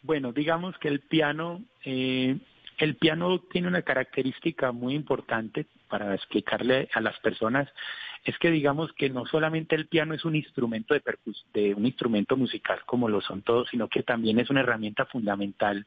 [0.02, 2.36] Bueno, digamos que el piano, eh,
[2.78, 7.68] el piano tiene una característica muy importante para explicarle a las personas
[8.26, 11.02] es que digamos que no solamente el piano es un instrumento de,
[11.54, 15.86] de un instrumento musical como lo son todos, sino que también es una herramienta fundamental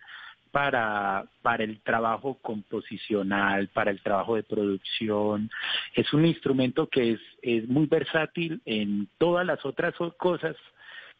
[0.52, 5.50] para, para el trabajo composicional, para el trabajo de producción.
[5.94, 10.56] Es un instrumento que es, es muy versátil en todas las otras cosas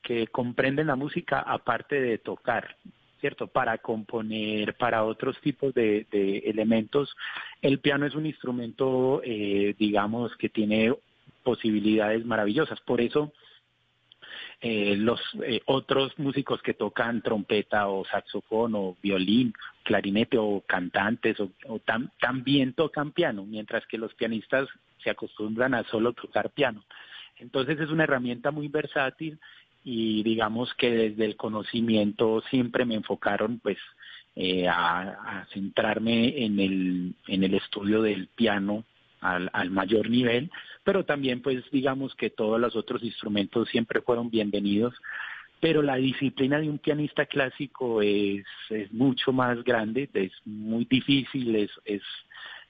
[0.02, 2.78] que comprenden la música aparte de tocar.
[3.20, 3.48] ¿cierto?
[3.48, 6.08] Para componer, para otros tipos de,
[6.46, 7.14] elementos.
[7.62, 10.96] El piano es un instrumento, eh, digamos, que tiene
[11.44, 12.80] posibilidades maravillosas.
[12.82, 13.34] Por eso,
[14.62, 21.38] eh, los eh, otros músicos que tocan trompeta o saxofón o violín, clarinete o cantantes
[21.40, 21.50] o,
[22.20, 24.68] también tocan piano, mientras que los pianistas
[25.02, 26.84] se acostumbran a solo tocar piano.
[27.38, 29.40] Entonces es una herramienta muy versátil
[29.86, 33.78] y digamos que desde el conocimiento siempre me enfocaron pues
[34.36, 38.84] eh, a, centrarme en el, en el estudio del piano
[39.22, 40.52] al, al mayor nivel,
[40.84, 44.94] pero también pues digamos que todos los otros instrumentos siempre fueron bienvenidos,
[45.60, 51.56] pero la disciplina de un pianista clásico es, es mucho más grande, es muy difícil,
[51.56, 52.02] es, es,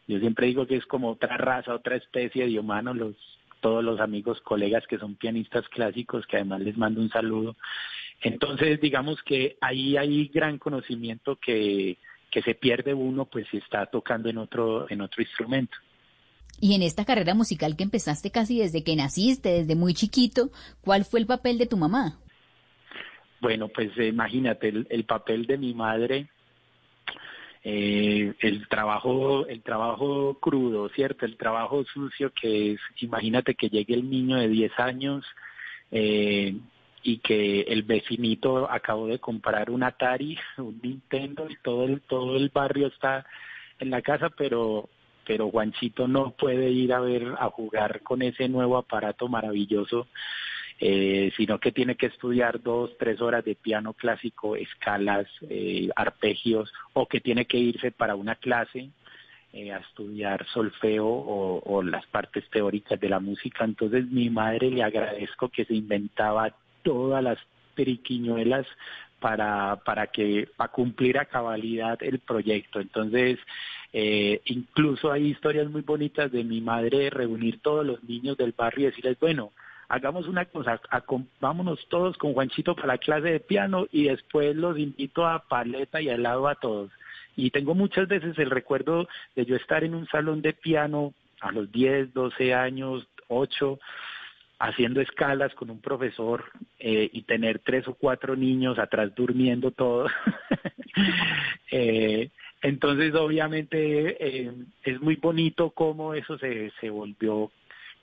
[0.07, 3.15] yo siempre digo que es como otra raza, otra especie de humano, los
[3.59, 7.55] todos los amigos, colegas que son pianistas clásicos, que además les mando un saludo.
[8.21, 11.97] Entonces, digamos que ahí hay gran conocimiento que,
[12.31, 15.77] que se pierde uno, pues si está tocando en otro, en otro instrumento.
[16.61, 20.49] Y en esta carrera musical que empezaste casi desde que naciste, desde muy chiquito,
[20.81, 22.19] ¿cuál fue el papel de tu mamá?
[23.41, 26.27] Bueno, pues imagínate, el, papel de mi madre
[27.63, 33.95] eh, el trabajo el trabajo crudo cierto el trabajo sucio que es imagínate que llegue
[33.95, 35.25] el niño de 10 años
[35.91, 36.55] eh,
[37.03, 42.37] y que el vecinito acabó de comprar un Atari un Nintendo y todo el todo
[42.37, 43.25] el barrio está
[43.79, 44.87] en la casa pero
[45.29, 50.07] pero Juanchito no puede ir a ver a jugar con ese nuevo aparato maravilloso
[50.79, 56.73] eh, sino que tiene que estudiar dos, tres horas de piano clásico, escalas, eh, arpegios,
[56.93, 58.89] o que tiene que irse para una clase
[59.53, 63.65] eh, a estudiar solfeo o, las partes teóricas de la música.
[63.65, 67.37] Entonces mi madre le agradezco que se inventaba todas las
[67.75, 68.65] periquiñuelas
[69.19, 72.79] para, para que, para cumplir a cabalidad el proyecto.
[72.79, 73.39] Entonces,
[73.93, 78.87] eh, incluso hay historias muy bonitas de mi madre reunir todos los niños del barrio
[78.87, 79.51] y decirles, bueno,
[79.87, 80.79] hagamos una cosa,
[81.39, 86.01] vámonos todos con Juanchito para la clase de piano y después los invito a paleta
[86.01, 86.91] y al lado a todos.
[87.35, 91.51] Y tengo muchas veces el recuerdo de yo estar en un salón de piano a
[91.51, 93.79] los 10, 12 años, 8,
[94.59, 96.43] haciendo escalas con un profesor
[96.79, 100.11] eh, y tener tres o cuatro niños atrás durmiendo todos.
[101.71, 102.29] eh,
[102.61, 104.51] entonces, obviamente, eh,
[104.83, 107.51] es muy bonito cómo eso se, se volvió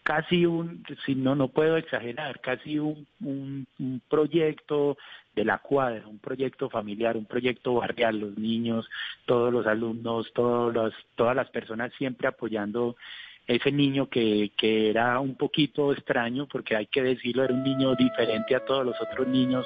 [0.03, 4.97] casi un, si no, no puedo exagerar, casi un, un, proyecto
[5.35, 8.89] de la cuadra, un proyecto familiar, un proyecto barrial, los niños,
[9.27, 12.97] todos los alumnos, todos los, todas las personas siempre apoyando
[13.47, 17.95] ese niño que, que era un poquito extraño, porque hay que decirlo, era un niño
[17.95, 19.65] diferente a todos los otros niños,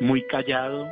[0.00, 0.86] muy callado,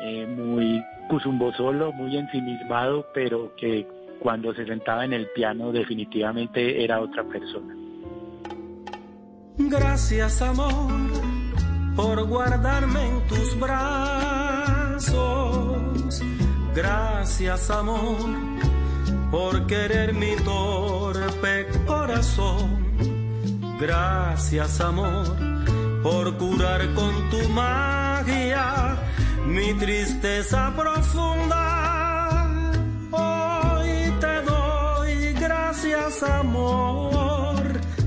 [0.00, 3.86] eh, muy cusumbo solo, muy ensimismado, pero que
[4.20, 7.74] cuando se sentaba en el piano definitivamente era otra persona.
[9.56, 10.92] Gracias amor
[11.94, 15.08] por guardarme en tus brazos.
[16.74, 18.18] Gracias amor
[19.30, 20.97] por querer mi torpe
[23.78, 25.36] Gracias amor
[26.02, 28.96] por curar con tu magia
[29.46, 32.48] mi tristeza profunda.
[33.12, 37.08] Hoy te doy gracias amor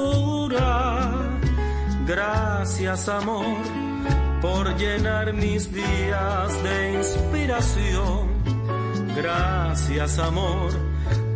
[2.07, 3.57] Gracias amor
[4.41, 8.32] por llenar mis días de inspiración.
[9.15, 10.71] Gracias amor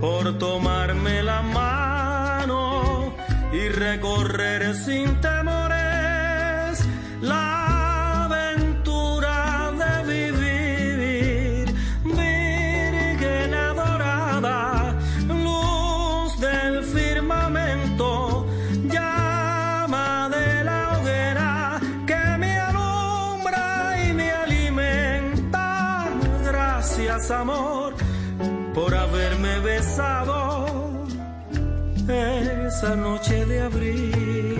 [0.01, 3.13] por tomarme la mano
[3.53, 6.83] y recorrer sin temores
[7.21, 7.46] la
[28.77, 30.67] por haberme besado
[32.07, 34.56] esa noche de abril.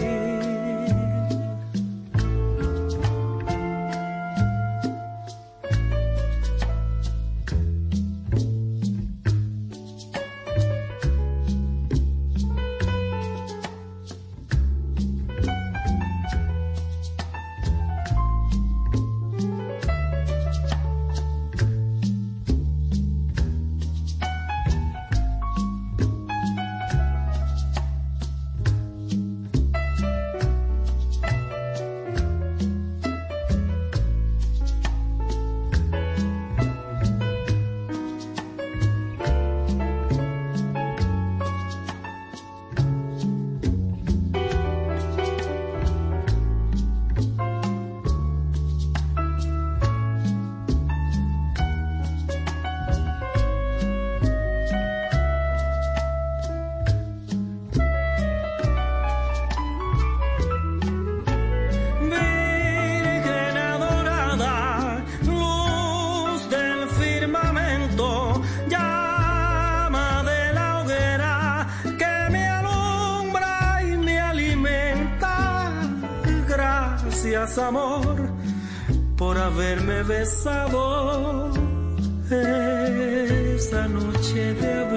[79.18, 81.50] Por haberme besado
[82.30, 84.97] esa noche de abril.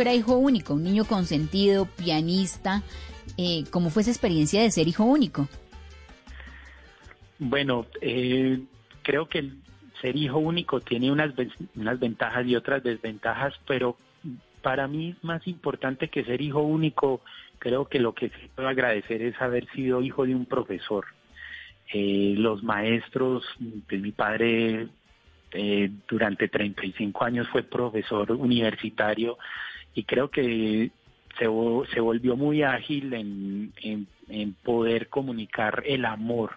[0.00, 2.82] Era hijo único, un niño consentido, pianista.
[3.36, 5.48] Eh, ¿Cómo fue esa experiencia de ser hijo único?
[7.38, 8.60] Bueno, eh,
[9.02, 9.50] creo que
[10.00, 11.32] ser hijo único tiene unas,
[11.74, 13.96] unas ventajas y otras desventajas, pero
[14.62, 17.20] para mí más importante que ser hijo único,
[17.58, 21.06] creo que lo que sí puedo agradecer es haber sido hijo de un profesor.
[21.92, 23.44] Eh, los maestros,
[23.88, 24.88] pues mi padre
[25.52, 29.38] eh, durante 35 años fue profesor universitario
[29.98, 30.92] y creo que
[31.40, 31.46] se,
[31.92, 34.06] se volvió muy ágil en, en-
[34.62, 36.56] poder comunicar el amor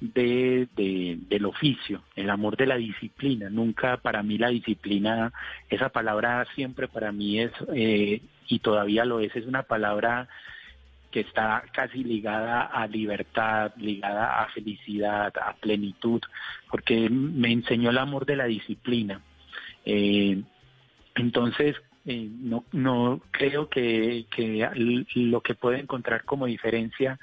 [0.00, 3.50] de- del oficio, el amor de la disciplina.
[3.50, 5.32] Nunca para mí la disciplina,
[5.68, 10.28] esa palabra siempre para mí es, eh, y todavía lo es, es una palabra
[11.10, 16.22] que está casi ligada a libertad, ligada a felicidad, a plenitud,
[16.70, 19.20] porque me enseñó el amor de la disciplina.
[19.84, 20.40] Eh,
[21.16, 21.76] entonces,
[22.10, 24.24] eh, no, no creo que,
[25.14, 27.18] lo que puedo encontrar como diferencia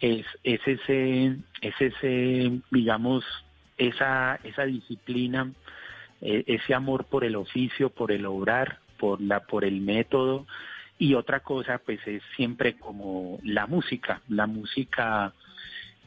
[0.00, 3.24] es, es ese, es ese, digamos,
[3.76, 5.50] esa, esa disciplina,
[6.20, 10.46] eh, ese amor por el oficio, por el obrar, por la, por el método,
[11.00, 14.22] y otra cosa, pues es siempre como la música.
[14.28, 15.34] La música,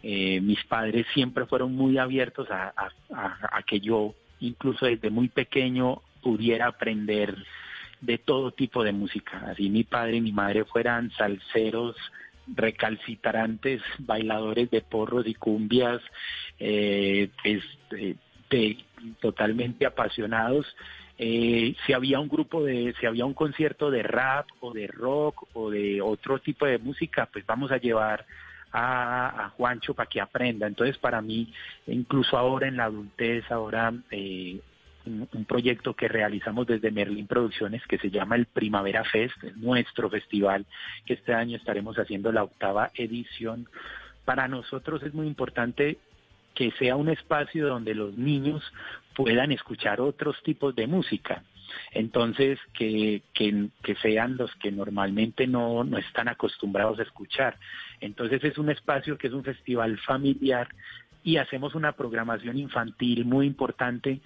[0.04, 6.68] eh, mis padres siempre fueron muy abiertos a que yo, incluso desde muy pequeño, pudiera
[6.68, 7.36] aprender
[8.06, 9.44] de todo tipo de música.
[9.48, 11.96] Así mi padre y mi madre fueran salseros,
[12.48, 16.02] recalcitrantes, bailadores de porros y cumbias,
[16.60, 17.64] eh, pues,
[17.98, 18.16] eh,
[18.50, 18.78] de-
[19.20, 20.66] totalmente apasionados
[21.18, 25.48] eh, si había un grupo de, si había un concierto de rap o de rock
[25.54, 28.26] o de otro tipo de música, pues vamos a llevar
[28.74, 30.68] a, Juancho para que aprenda.
[30.68, 31.54] Entonces, para mí,
[31.88, 34.60] incluso ahora en la adultez, ahora eh,
[35.06, 39.56] un, un proyecto que realizamos desde Merlin Producciones que se llama el Primavera Fest, es
[39.58, 40.66] nuestro festival,
[41.06, 43.68] que este año estaremos haciendo la octava edición.
[44.26, 45.98] Para nosotros es muy importante
[46.56, 48.64] que sea un espacio donde los niños
[49.16, 51.44] puedan escuchar otros tipos de música.
[51.92, 57.58] Entonces, que, que, que sean los que normalmente no, no están acostumbrados a escuchar.
[58.00, 60.70] Entonces, es un espacio que es un festival familiar
[61.24, 64.22] y hacemos una programación infantil muy importante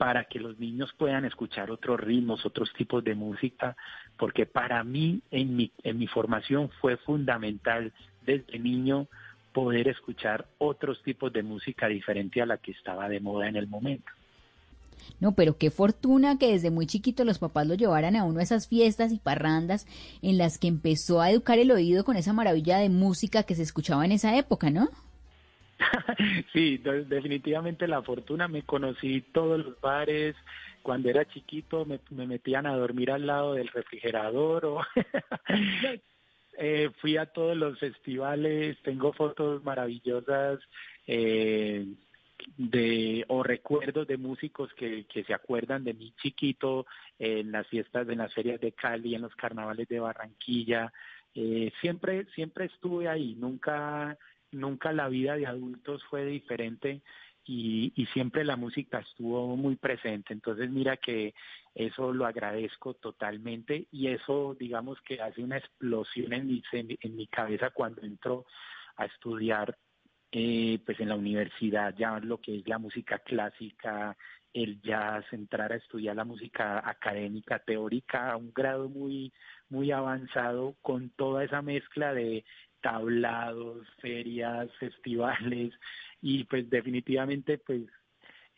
[0.00, 3.76] para que los niños puedan escuchar otros ritmos, otros tipos de música,
[4.16, 7.92] porque para mí en mi, en mi formación fue fundamental
[8.24, 9.08] desde niño
[9.52, 13.66] poder escuchar otros tipos de música diferente a la que estaba de moda en el
[13.66, 14.10] momento.
[15.20, 18.42] No, pero qué fortuna que desde muy chiquito los papás lo llevaran a uno a
[18.42, 19.86] esas fiestas y parrandas
[20.22, 23.64] en las que empezó a educar el oído con esa maravilla de música que se
[23.64, 24.88] escuchaba en esa época, ¿no?
[26.52, 28.48] Sí, de- definitivamente la fortuna.
[28.48, 30.36] Me conocí todos los bares.
[30.82, 34.64] Cuando era chiquito me, me metían a dormir al lado del refrigerador.
[34.66, 34.80] O
[36.62, 38.76] Eh, fui a todos los festivales.
[38.82, 40.60] Tengo fotos maravillosas
[41.06, 41.86] eh,
[42.58, 46.86] de o recuerdos de músicos que, que se acuerdan de mí chiquito
[47.18, 50.92] en las fiestas, en las ferias de Cali, en los carnavales de Barranquilla.
[51.34, 54.18] eh, siempre, siempre estuve ahí, nunca,
[54.52, 57.02] nunca la vida de adultos fue diferente
[57.44, 60.32] y, siempre la música estuvo muy presente.
[60.32, 61.34] Entonces mira que
[61.74, 67.26] eso lo agradezco totalmente y eso digamos que hace una explosión en mi, en mi
[67.26, 68.46] cabeza cuando entro
[68.96, 69.76] a estudiar
[70.32, 74.16] eh, pues en la universidad ya lo que es la música clásica,
[74.52, 79.32] el jazz, entrar a estudiar la música académica, teórica a un grado muy,
[79.68, 82.44] muy avanzado con toda esa mezcla de
[82.80, 85.72] tablados, ferias, festivales
[86.22, 87.82] y pues definitivamente pues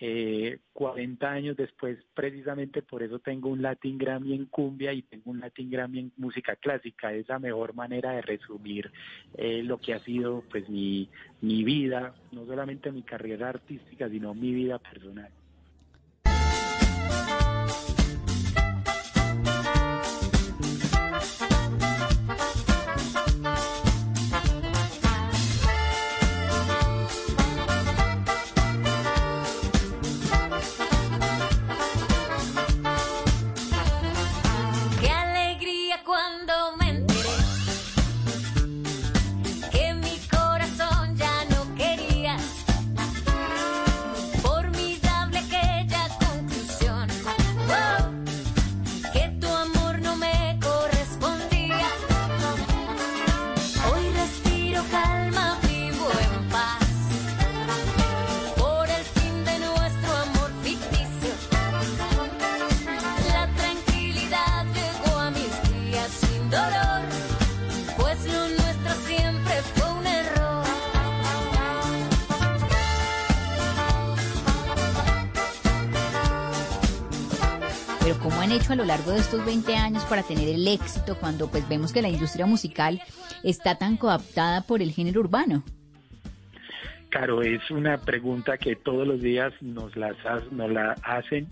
[0.04, 5.30] eh, 40 años después, precisamente por eso tengo un Latin Grammy en cumbia y tengo
[5.30, 7.14] un Latin Grammy en música clásica.
[7.14, 8.90] Es la mejor manera de resumir
[9.34, 11.08] eh, lo que ha sido pues mi,
[11.40, 15.30] mi vida, no solamente mi carrera artística, sino mi vida personal.
[78.72, 82.00] A lo largo de estos 20 años para tener el éxito cuando pues vemos que
[82.00, 83.02] la industria musical
[83.42, 85.62] está tan coaptada por el género urbano?
[87.10, 90.16] Claro, es una pregunta que todos los días nos, las,
[90.50, 91.48] nos la hacen.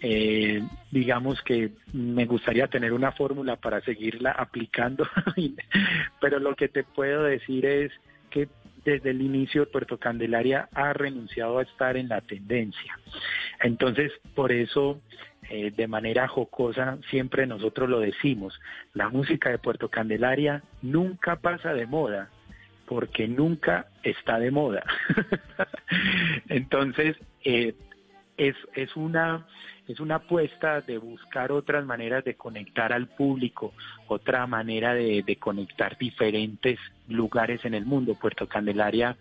[0.00, 5.06] Eh, digamos que me gustaría tener una fórmula para seguirla aplicando,
[6.20, 7.92] pero lo que te puedo decir es
[8.30, 8.48] que
[8.84, 12.98] desde el inicio Puerto Candelaria ha renunciado a estar en la tendencia.
[13.62, 15.00] Entonces, por eso
[15.50, 18.60] eh, de manera jocosa, siempre nosotros lo decimos,
[18.92, 22.30] la música de Puerto Candelaria nunca pasa de moda,
[22.86, 24.84] porque nunca está de moda.
[26.48, 27.74] Entonces, eh,
[28.36, 29.46] es, es, una,
[29.88, 33.72] es una apuesta de buscar otras maneras de conectar al público,
[34.08, 36.78] otra manera de, conectar diferentes
[37.08, 38.14] lugares en el mundo.
[38.14, 39.16] Puerto Candelaria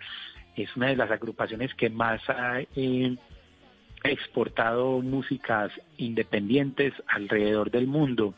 [0.55, 3.17] es una de las agrupaciones que más ha eh,
[4.03, 8.33] exportado músicas independientes alrededor del mundo,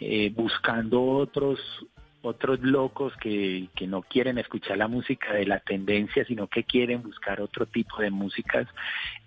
[0.00, 1.60] eh, buscando otros
[2.22, 7.02] otros locos que, que no quieren escuchar la música de la tendencia, sino que quieren
[7.02, 8.66] buscar otro tipo de músicas.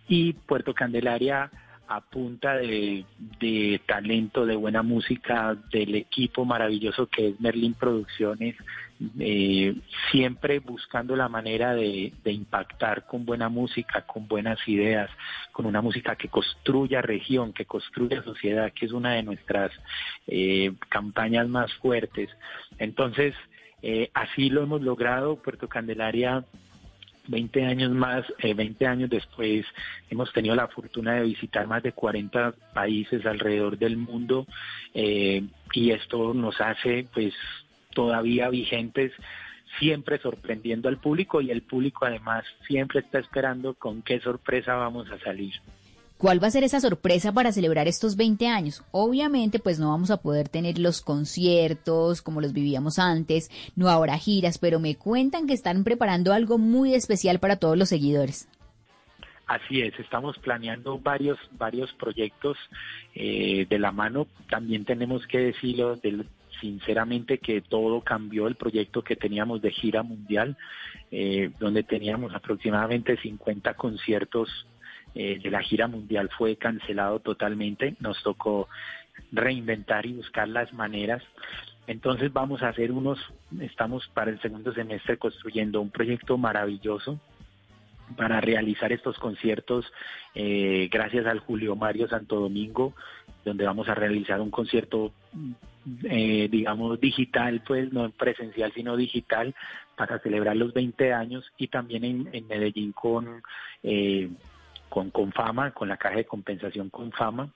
[0.08, 1.52] Y Puerto Candelaria
[1.88, 3.06] a punta de,
[3.86, 8.56] talento, de buena música, del equipo maravilloso que es Merlin Producciones,
[9.20, 9.76] eh,
[10.12, 15.10] siempre buscando la manera de, de, impactar con buena música, con buenas ideas,
[15.52, 19.72] con una música que construya región, que construya sociedad, que es una de nuestras
[20.28, 22.30] eh, campañas más fuertes.
[22.80, 23.36] Entonces,
[23.82, 25.36] eh, así lo hemos logrado.
[25.38, 26.44] Puerto Candelaria
[27.28, 29.66] 20 años más, eh, 20 años después,
[30.10, 34.48] hemos tenido la fortuna de visitar más de 40 países alrededor del mundo
[34.94, 37.34] eh, y esto nos hace pues
[37.94, 39.12] todavía vigentes
[39.80, 45.10] siempre sorprendiendo al público y el público además siempre está esperando con qué sorpresa vamos
[45.12, 45.54] a salir.
[46.18, 48.84] ¿Cuál va a ser esa sorpresa para celebrar estos 20 años?
[48.92, 54.18] Obviamente, pues no vamos a poder tener los conciertos como los vivíamos antes, no habrá
[54.18, 58.50] giras, pero me cuentan que están preparando algo muy especial para todos los seguidores.
[59.46, 62.58] Así es, estamos planeando varios varios proyectos
[63.14, 64.26] eh, de la mano.
[64.50, 66.00] También tenemos que decirlo
[66.60, 70.58] sinceramente que todo cambió el proyecto que teníamos de gira mundial,
[71.12, 74.50] eh, donde teníamos aproximadamente 50 conciertos
[75.20, 77.96] eh, de la gira mundial fue cancelado totalmente.
[78.00, 78.70] Nos tocó
[79.32, 81.24] reinventar y buscar las maneras.
[81.88, 83.18] Entonces vamos a hacer unos,
[83.60, 87.20] estamos para el segundo semestre construyendo un proyecto maravilloso
[88.16, 89.92] para realizar estos conciertos
[90.36, 92.94] eh, gracias al Julio Mario Santo Domingo,
[93.44, 95.14] donde vamos a realizar un concierto,
[96.04, 99.56] eh, digamos, digital, pues no presencial, sino digital,
[99.96, 103.42] para celebrar los 20 años y también en Medellín con
[104.90, 107.50] con, con fama, con la caja de compensación con fama.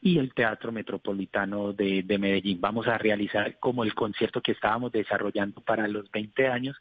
[0.00, 2.60] y el Teatro Metropolitano de, de, Medellín.
[2.60, 6.76] Vamos a realizar como el concierto que estábamos desarrollando para los 20 años,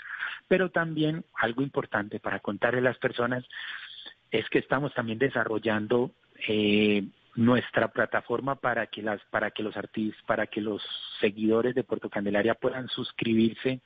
[0.47, 3.45] pero también algo importante para contarle a las personas
[4.31, 6.11] es que estamos también desarrollando
[6.47, 7.03] eh,
[7.35, 10.81] nuestra plataforma para que las para que los artistas para que los
[11.19, 13.81] seguidores de Puerto Candelaria puedan suscribirse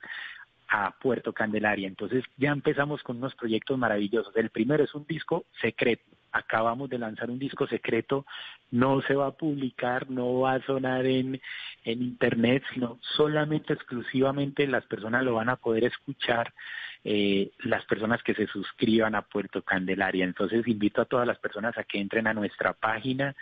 [0.68, 1.88] a Puerto Candelaria.
[1.88, 4.34] Entonces ya empezamos con unos proyectos maravillosos.
[4.36, 6.04] El primero es un disco secreto.
[6.32, 8.26] Acabamos de lanzar un disco secreto.
[8.70, 11.40] No se va a publicar, no va a sonar en,
[11.84, 16.52] en internet, sino solamente exclusivamente las personas lo van a poder escuchar
[17.08, 20.24] eh, las personas que se suscriban a Puerto Candelaria.
[20.24, 23.36] Entonces invito a todas las personas a que entren a nuestra página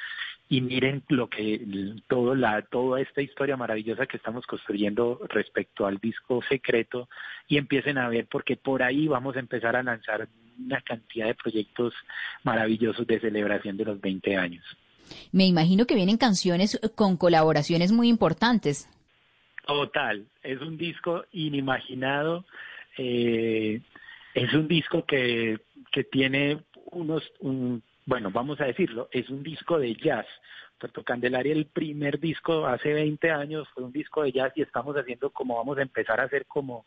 [0.55, 1.61] y miren lo que
[2.07, 7.09] todo la toda esta historia maravillosa que estamos construyendo respecto al disco secreto
[7.49, 10.29] y empiecen a ver porque por ahí vamos a empezar a lanzar
[10.65, 11.93] una cantidad de proyectos
[12.45, 14.65] maravillosos de celebración de los 20 años.
[15.33, 18.89] Me imagino que vienen canciones con colaboraciones muy importantes.
[19.67, 22.45] Total, es un disco inimaginado
[22.97, 23.81] eh,
[24.35, 25.59] es un disco que,
[25.91, 26.59] que tiene
[26.93, 30.27] unos, un, bueno, vamos a decirlo, es un disco de jazz.
[30.79, 34.97] Puerto Candelaria, el primer disco hace 20 años fue un disco de jazz y estamos
[34.97, 36.87] haciendo como vamos a empezar a hacer como,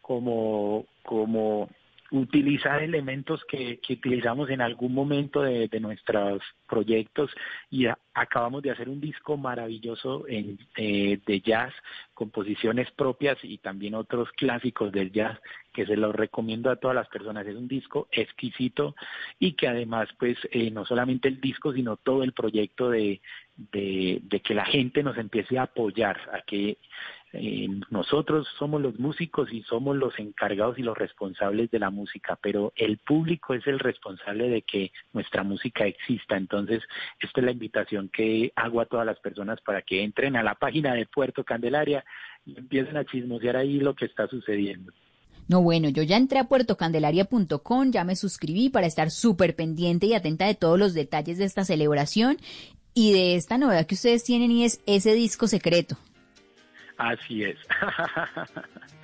[0.00, 1.68] como, como
[2.10, 7.30] utilizar elementos que, que utilizamos en algún momento de, de nuestros proyectos
[7.70, 11.72] y acabamos de hacer un disco maravilloso eh, de jazz,
[12.14, 15.38] composiciones propias y también otros clásicos del jazz
[15.72, 17.46] que se los recomiendo a todas las personas.
[17.46, 18.94] Es un disco exquisito
[19.38, 23.20] y que además pues eh, no solamente el disco sino todo el proyecto de,
[23.56, 26.78] de que la gente nos empiece a apoyar, a que
[27.36, 32.38] eh, nosotros somos los músicos y somos los encargados y los responsables de la música,
[32.40, 36.36] pero el público es el responsable de que nuestra música exista.
[36.36, 36.82] Entonces,
[37.18, 40.54] esta es la invitación que hago a todas las personas para que entren a la
[40.54, 42.04] página de Puerto Candelaria
[42.46, 44.92] y empiecen a chismosear ahí lo que está sucediendo.
[45.48, 50.14] No, bueno, yo ya entré a puertocandelaria.com, ya me suscribí para estar súper pendiente y
[50.14, 52.38] atenta de todos los detalles de esta celebración
[52.94, 55.98] y de esta novedad que ustedes tienen y es ese disco secreto.
[56.96, 57.58] Así es.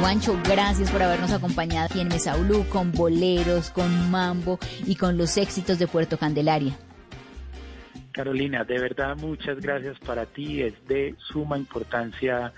[0.00, 5.18] Juancho, gracias por habernos acompañado aquí en Mesa Blue con boleros, con mambo y con
[5.18, 6.74] los éxitos de Puerto Candelaria.
[8.10, 10.62] Carolina, de verdad muchas gracias para ti.
[10.62, 12.54] Es de suma importancia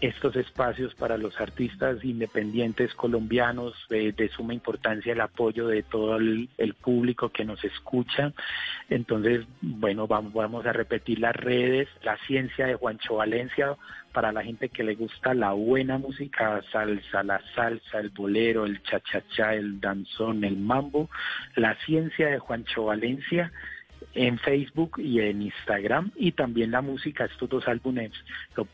[0.00, 6.48] estos espacios para los artistas independientes colombianos, de suma importancia el apoyo de todo el,
[6.80, 8.32] público que nos escucha.
[8.88, 13.76] Entonces, bueno, vamos, vamos a repetir las redes, la ciencia de Juancho Valencia
[14.12, 18.82] para la gente que le gusta la buena música, salsa, la salsa, el bolero, el
[18.82, 21.10] cha-cha-cha, el danzón, el mambo,
[21.54, 23.52] la ciencia de Juancho Valencia
[24.16, 28.12] en Facebook y en Instagram y también la música, estos dos álbumes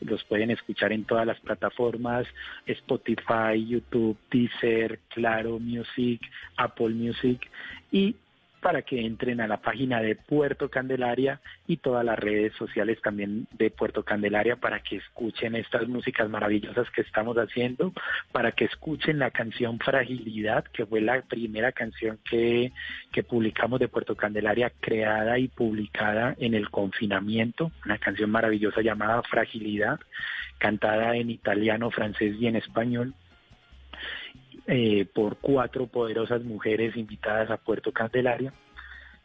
[0.01, 2.25] los pueden escuchar en todas las plataformas,
[2.65, 6.21] Spotify, YouTube, Deezer, Claro Music,
[6.55, 7.49] Apple Music
[7.91, 8.15] y
[8.63, 13.45] para que entren a la página de Puerto Candelaria y todas las redes sociales también
[13.51, 17.93] de Puerto Candelaria para que escuchen estas músicas maravillosas que estamos haciendo,
[18.31, 22.71] para que escuchen la canción Fragilidad, que fue la primera canción que,
[23.11, 29.21] que publicamos de Puerto Candelaria, creada y publicada en el confinamiento, una canción maravillosa llamada
[29.23, 29.99] Fragilidad,
[30.57, 33.13] cantada en italiano, francés y en español
[34.67, 38.53] eh, por cuatro poderosas mujeres invitadas a Puerto Candelaria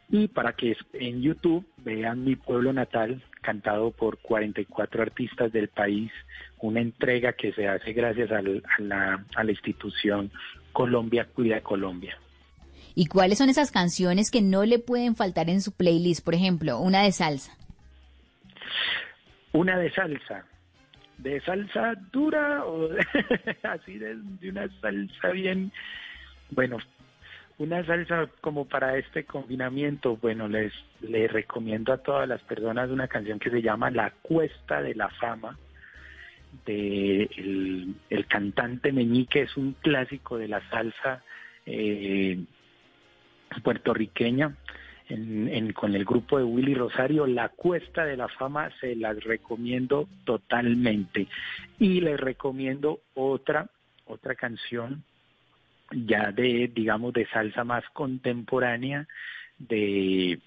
[0.09, 6.11] y para que en YouTube vean mi pueblo natal cantado por 44 artistas del país,
[6.59, 8.41] una entrega que se hace gracias a,
[8.79, 10.31] la, a la institución
[10.73, 12.17] Colombia Cuida Colombia.
[12.95, 16.25] ¿Y cuáles son esas canciones que no le pueden faltar en su playlist?
[16.25, 17.55] Por ejemplo, una de salsa.
[19.53, 20.45] Una de salsa
[21.19, 22.89] de salsa dura o
[23.63, 24.17] así de,
[24.49, 25.71] una salsa bien,
[26.51, 26.77] bueno,
[27.57, 33.07] Una salsa como para este confinamiento, bueno, les, les recomiendo a todas las personas una
[33.07, 35.57] canción que se llama La Cuesta de la Fama,
[36.65, 41.21] de el, el cantante Meñique, es un clásico de la salsa
[41.65, 42.39] eh,
[43.61, 44.55] puertorriqueña.
[45.09, 50.07] En, con el grupo de Willy Rosario, La Cuesta de la Fama, se las recomiendo
[50.23, 51.27] totalmente.
[51.79, 53.67] Y les recomiendo otra,
[54.05, 55.03] otra canción
[55.91, 59.07] ya de, digamos, de salsa más contemporánea,
[59.57, 60.39] de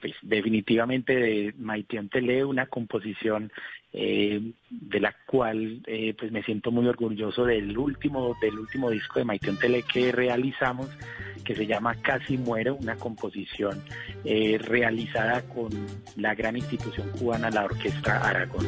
[0.00, 3.50] pues definitivamente de Maiteón Tele, una composición
[3.92, 9.18] eh, de la cual eh, pues me siento muy orgulloso del último, del último disco
[9.18, 10.88] de Maiteón Tele que realizamos,
[11.44, 13.82] que se llama Casi Muero, una composición
[14.24, 15.70] eh, realizada con
[16.16, 18.66] la gran institución cubana, la Orquesta Aragón.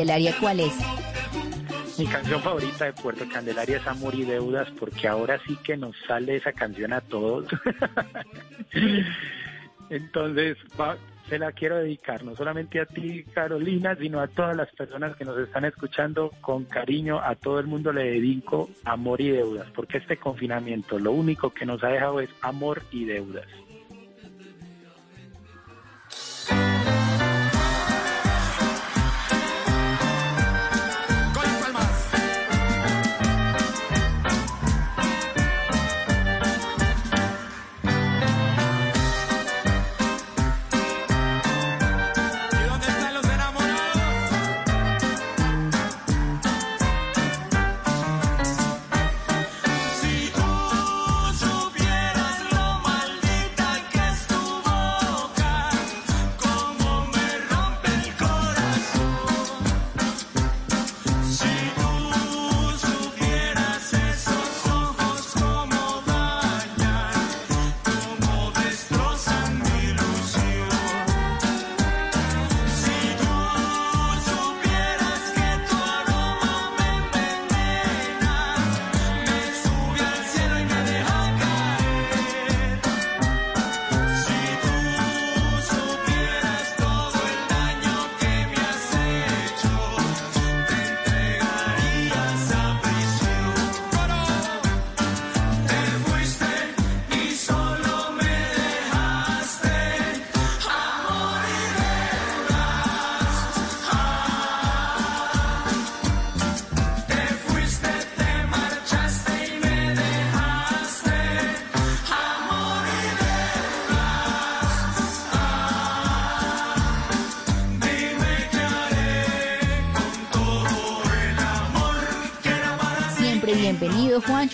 [0.00, 1.98] Candelaria cuál es?
[1.98, 5.94] Mi canción favorita de Puerto Candelaria es Amor y Deudas, porque ahora sí que nos
[6.08, 7.44] sale esa canción a todos.
[9.90, 10.56] Entonces,
[11.28, 15.26] se la quiero dedicar no solamente a ti, Carolina, sino a todas las personas que
[15.26, 17.20] nos están escuchando con cariño.
[17.20, 21.66] A todo el mundo le dedico Amor y Deudas, porque este confinamiento lo único que
[21.66, 23.46] nos ha dejado es amor y deudas.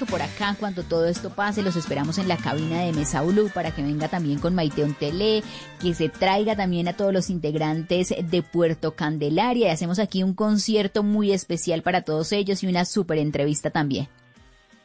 [0.04, 1.62] Por acá cuando todo esto pase.
[1.62, 5.42] Los esperamos en la cabina de Mesa Blue para que venga también con Maiteón Tele,
[5.80, 9.68] que se traiga también a todos los integrantes de Puerto Candelaria.
[9.68, 14.08] Y hacemos aquí un concierto muy especial para todos ellos y una súper entrevista también.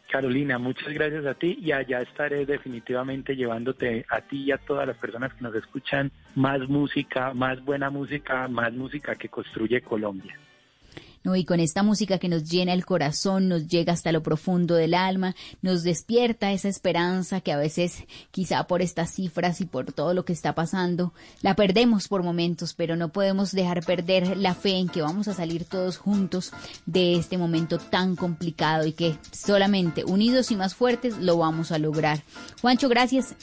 [0.10, 4.86] Carolina, muchas gracias a ti y allá estaré definitivamente llevándote a ti y a todas
[4.86, 10.38] las personas que nos escuchan más música, más buena música, más música que construye Colombia.
[11.24, 14.94] Y con esta música que nos llena el corazón, nos llega hasta lo profundo del
[14.94, 20.14] alma, nos despierta esa esperanza que a veces, quizá por estas cifras y por todo
[20.14, 24.78] lo que está pasando, la perdemos por momentos, pero no podemos dejar perder la fe
[24.78, 26.52] en que vamos a salir todos juntos
[26.86, 31.78] de este momento tan complicado y que solamente unidos y más fuertes lo vamos a
[31.78, 32.22] lograr.
[32.62, 33.36] Juancho, gracias.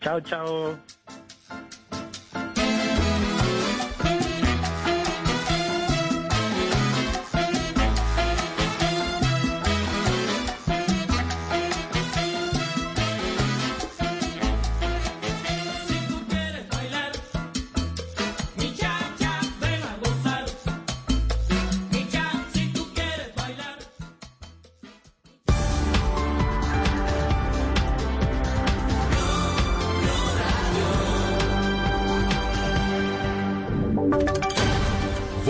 [0.00, 0.78] Chao, chao.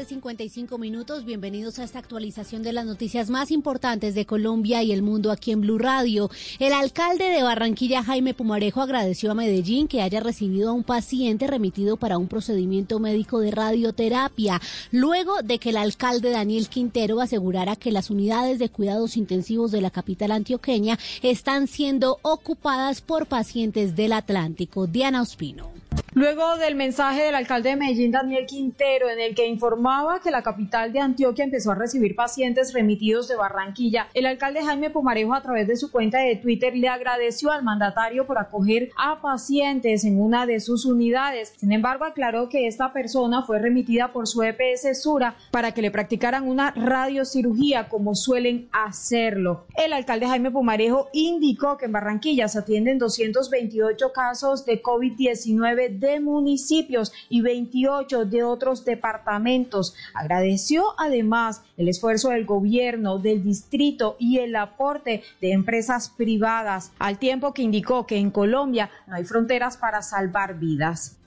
[0.00, 1.24] Las 2 de la tarde, 55 minutos.
[1.26, 5.52] Bienvenidos a esta actualización de las noticias más importantes de Colombia y el mundo aquí
[5.52, 6.30] en Blue Radio.
[6.58, 11.46] El alcalde de Barranquilla, Jaime Pumarejo, agradeció a Medellín que haya recibido a un paciente
[11.46, 17.76] remitido para un procedimiento médico de radioterapia, luego de que el alcalde Daniel Quintero asegurara
[17.76, 23.96] que las unidades de cuidados intensivos de la capital antioqueña están siendo ocupadas por pacientes
[23.96, 24.86] del Atlántico.
[24.86, 25.79] Diana Ospino.
[26.12, 30.42] Luego del mensaje del alcalde de Medellín, Daniel Quintero, en el que informaba que la
[30.42, 35.42] capital de Antioquia empezó a recibir pacientes remitidos de Barranquilla, el alcalde Jaime Pomarejo, a
[35.42, 40.20] través de su cuenta de Twitter, le agradeció al mandatario por acoger a pacientes en
[40.20, 41.54] una de sus unidades.
[41.56, 45.92] Sin embargo, aclaró que esta persona fue remitida por su EPS Sura para que le
[45.92, 49.66] practicaran una radiocirugía como suelen hacerlo.
[49.76, 56.18] El alcalde Jaime Pomarejo indicó que en Barranquilla se atienden 228 casos de COVID-19 de
[56.18, 59.94] municipios y 28 de otros departamentos.
[60.14, 67.18] Agradeció además el esfuerzo del gobierno, del distrito y el aporte de empresas privadas, al
[67.18, 71.19] tiempo que indicó que en Colombia no hay fronteras para salvar vidas.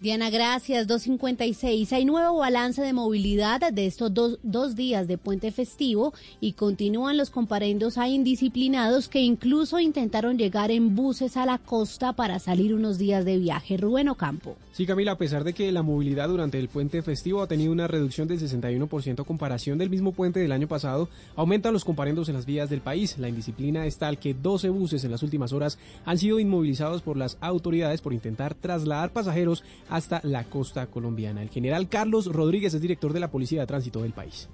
[0.00, 0.86] Diana, gracias.
[0.86, 1.92] 256.
[1.92, 7.16] Hay nuevo balance de movilidad de estos dos, dos, días de puente festivo y continúan
[7.16, 12.74] los comparendos a indisciplinados que incluso intentaron llegar en buses a la costa para salir
[12.74, 13.76] unos días de viaje.
[13.76, 14.56] Rubén Ocampo.
[14.78, 17.88] Sí, Camila, a pesar de que la movilidad durante el puente festivo ha tenido una
[17.88, 22.36] reducción del 61% a comparación del mismo puente del año pasado, aumentan los comparendos en
[22.36, 23.18] las vías del país.
[23.18, 27.16] La indisciplina es tal que 12 buses en las últimas horas han sido inmovilizados por
[27.16, 31.42] las autoridades por intentar trasladar pasajeros hasta la costa colombiana.
[31.42, 34.48] El general Carlos Rodríguez es director de la Policía de Tránsito del país.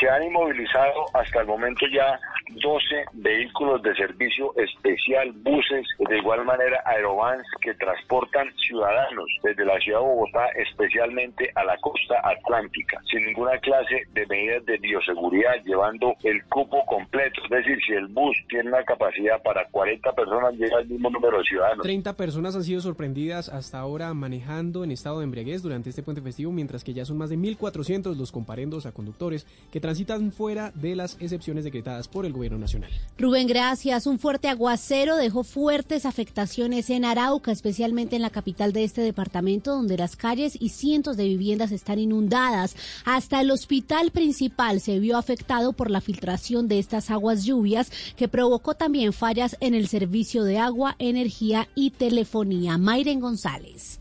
[0.00, 2.18] Se han inmovilizado hasta el momento ya
[2.54, 9.78] 12 vehículos de servicio especial, buses, de igual manera aerovans que transportan ciudadanos desde la
[9.78, 15.62] ciudad de Bogotá especialmente a la costa atlántica, sin ninguna clase de medidas de bioseguridad,
[15.64, 17.42] llevando el cupo completo.
[17.44, 21.38] Es decir, si el bus tiene una capacidad para 40 personas, llega el mismo número
[21.38, 21.82] de ciudadanos.
[21.82, 26.22] 30 personas han sido sorprendidas hasta ahora manejando en estado de embriaguez durante este puente
[26.22, 30.70] festivo, mientras que ya son más de 1.400 los comparendos a conductores que transitan fuera
[30.76, 32.92] de las excepciones decretadas por el gobierno nacional.
[33.18, 34.06] Rubén, gracias.
[34.06, 39.74] Un fuerte aguacero dejó fuertes afectaciones en Arauca, especialmente en la capital de este departamento,
[39.74, 42.76] donde las calles y cientos de viviendas están inundadas.
[43.04, 48.28] Hasta el hospital principal se vio afectado por la filtración de estas aguas lluvias, que
[48.28, 52.78] provocó también fallas en el servicio de agua, energía y telefonía.
[52.78, 53.99] Mayren González.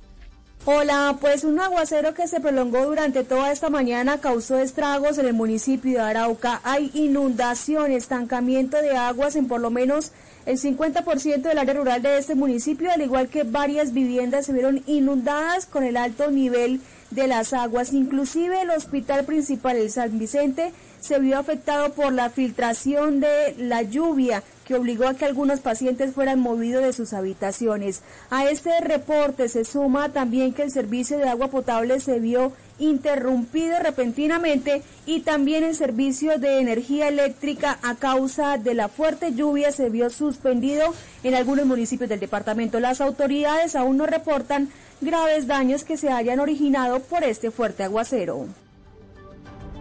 [0.72, 5.34] Hola, pues un aguacero que se prolongó durante toda esta mañana causó estragos en el
[5.34, 6.62] municipio de Arauca.
[6.64, 10.12] Hay inundación, estancamiento de aguas en por lo menos
[10.46, 14.84] el 50% del área rural de este municipio, al igual que varias viviendas se vieron
[14.86, 17.92] inundadas con el alto nivel de las aguas.
[17.92, 23.82] Inclusive el hospital principal, el San Vicente, se vio afectado por la filtración de la
[23.82, 28.04] lluvia que obligó a que algunos pacientes fueran movidos de sus habitaciones.
[28.30, 33.80] A este reporte se suma también que el servicio de agua potable se vio interrumpido
[33.80, 39.90] repentinamente y también el servicio de energía eléctrica a causa de la fuerte lluvia se
[39.90, 40.94] vio suspendido
[41.24, 42.80] en algunos municipios del departamento.
[42.80, 44.70] Las autoridades aún no reportan
[45.02, 48.46] graves daños que se hayan originado por este fuerte aguacero.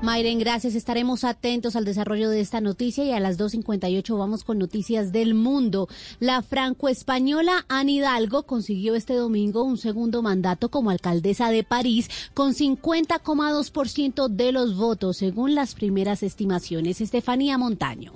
[0.00, 0.76] Mayren, gracias.
[0.76, 5.34] Estaremos atentos al desarrollo de esta noticia y a las 2.58 vamos con noticias del
[5.34, 5.88] mundo.
[6.20, 12.54] La franco-española Anne Hidalgo consiguió este domingo un segundo mandato como alcaldesa de París con
[12.54, 17.00] 50,2% de los votos, según las primeras estimaciones.
[17.00, 18.12] Estefanía Montaño.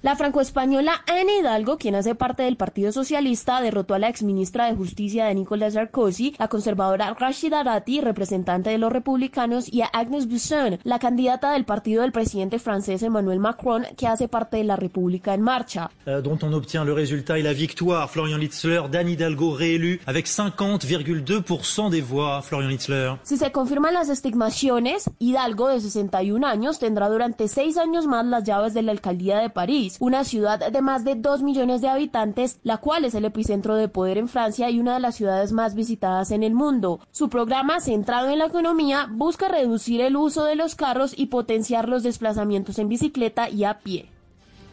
[0.00, 4.76] La francoespañola Anne Hidalgo, quien hace parte del Partido Socialista, derrotó a la exministra de
[4.76, 10.28] Justicia de Nicolas Sarkozy, la conservadora Rashida Dati, representante de los republicanos, y a Agnes
[10.28, 14.76] Buzyn, la candidata del partido del presidente francés Emmanuel Macron, que hace parte de la
[14.76, 15.90] República en Marcha.
[16.06, 18.08] Euh, dont on obtient le résultat et la victoire.
[18.08, 22.40] Florian Litzler, d'Anne Hidalgo réélu avec 50,2% des voix.
[22.42, 23.14] Florian Litzler.
[23.24, 28.44] Si se confirman las estimaciones, Hidalgo, de 61 años, tendrá durante seis años más las
[28.44, 32.60] llaves de la alcaldía de París una ciudad de más de 2 millones de habitantes,
[32.62, 35.74] la cual es el epicentro de poder en Francia y una de las ciudades más
[35.74, 37.00] visitadas en el mundo.
[37.10, 41.88] Su programa, centrado en la economía, busca reducir el uso de los carros y potenciar
[41.88, 44.10] los desplazamientos en bicicleta y a pie.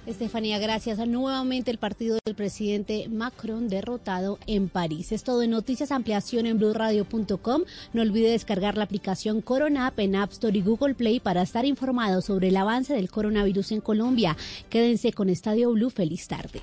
[0.06, 1.00] Estefanía, gracias.
[1.08, 5.12] Nuevamente el partido del presidente Macron derrotado en París.
[5.12, 7.64] Es todo en Noticias Ampliación en blueradio.com.
[7.94, 11.66] No olvide descargar la aplicación Corona App en App Store y Google Play para estar
[11.66, 14.38] informado sobre el avance del coronavirus en Colombia.
[14.70, 15.90] Quédense con Estadio Blue.
[15.90, 16.62] Feliz tarde.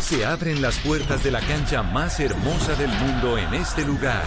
[0.00, 4.24] Se abren las puertas de la cancha más hermosa del mundo en este lugar.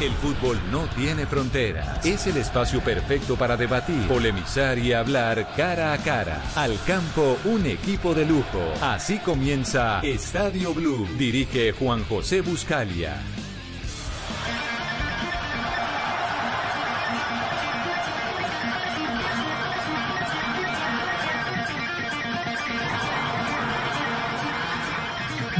[0.00, 2.06] El fútbol no tiene fronteras.
[2.06, 6.42] Es el espacio perfecto para debatir, polemizar y hablar cara a cara.
[6.56, 8.72] Al campo, un equipo de lujo.
[8.80, 11.06] Así comienza Estadio Blue.
[11.18, 13.20] Dirige Juan José Buscalia.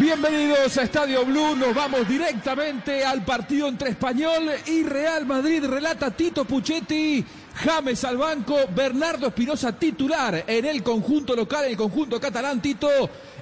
[0.01, 6.11] Bienvenidos a Estadio Blue, nos vamos directamente al partido entre Español y Real Madrid, relata
[6.11, 7.23] Tito Puchetti,
[7.57, 12.89] James al banco, Bernardo Espinosa titular en el conjunto local, en el conjunto catalán, Tito,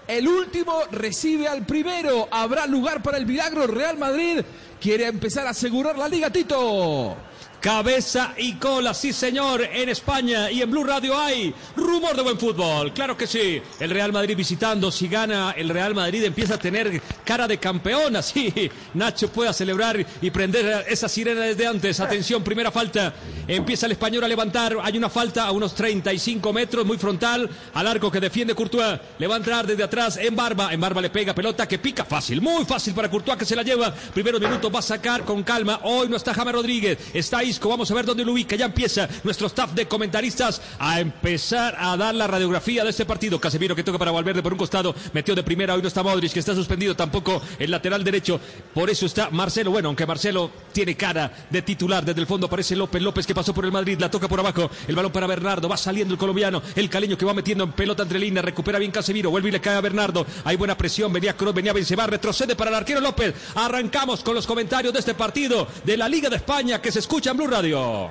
[0.08, 4.40] el último recibe al primero, habrá lugar para el milagro, Real Madrid
[4.80, 7.27] quiere empezar a asegurar la liga, Tito.
[7.60, 12.38] Cabeza y cola, sí señor, en España y en Blue Radio hay rumor de buen
[12.38, 13.60] fútbol, claro que sí.
[13.80, 18.14] El Real Madrid visitando, si gana el Real Madrid empieza a tener cara de campeón,
[18.14, 21.98] así Nacho pueda celebrar y prender esa sirena desde antes.
[21.98, 23.12] Atención, primera falta,
[23.48, 27.86] empieza el español a levantar, hay una falta a unos 35 metros, muy frontal, al
[27.88, 31.10] arco que defiende Courtois, le va a entrar desde atrás en barba, en barba le
[31.10, 34.72] pega pelota que pica fácil, muy fácil para Courtois que se la lleva, primeros minutos
[34.72, 38.04] va a sacar con calma, hoy no está James Rodríguez, está ahí Vamos a ver
[38.04, 38.56] dónde lo ubica.
[38.56, 43.40] Ya empieza nuestro staff de comentaristas a empezar a dar la radiografía de este partido.
[43.40, 44.94] Casemiro que toca para Valverde por un costado.
[45.14, 45.74] Metió de primera.
[45.74, 48.38] Hoy no está Modric que está suspendido tampoco el lateral derecho.
[48.74, 49.70] Por eso está Marcelo.
[49.70, 52.04] Bueno, aunque Marcelo tiene cara de titular.
[52.04, 53.00] Desde el fondo aparece López.
[53.00, 53.98] López que pasó por el Madrid.
[53.98, 54.70] La toca por abajo.
[54.86, 55.68] El balón para Bernardo.
[55.68, 56.62] Va saliendo el colombiano.
[56.76, 58.44] El caleño que va metiendo en pelota entre líneas.
[58.44, 59.30] Recupera bien Casemiro.
[59.30, 60.26] Vuelve y le cae a Bernardo.
[60.44, 61.12] Hay buena presión.
[61.12, 62.06] Venía Kroos, venía Benzema.
[62.06, 63.34] Retrocede para el arquero López.
[63.54, 67.30] Arrancamos con los comentarios de este partido de la Liga de España que se escucha
[67.30, 68.10] en Blue Radio.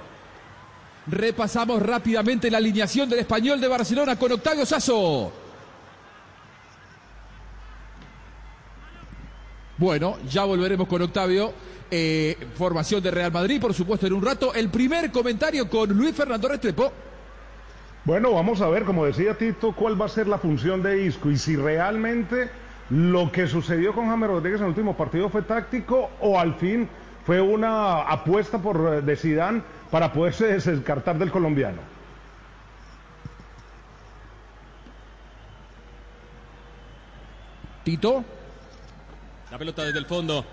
[1.05, 5.33] Repasamos rápidamente la alineación del español de Barcelona con Octavio Sasso.
[9.77, 11.51] Bueno, ya volveremos con Octavio.
[11.91, 14.53] Eh, formación de Real Madrid, por supuesto, en un rato.
[14.53, 16.93] El primer comentario con Luis Fernando Restrepo.
[18.05, 21.29] Bueno, vamos a ver, como decía Tito, cuál va a ser la función de Isco
[21.29, 22.49] y si realmente
[22.89, 26.87] lo que sucedió con James Rodríguez en el último partido fue táctico o al fin
[27.27, 29.61] fue una apuesta por de Zidane
[29.91, 31.81] para poderse descartar del colombiano.
[37.83, 38.23] Tito.
[39.51, 40.45] La pelota desde el fondo.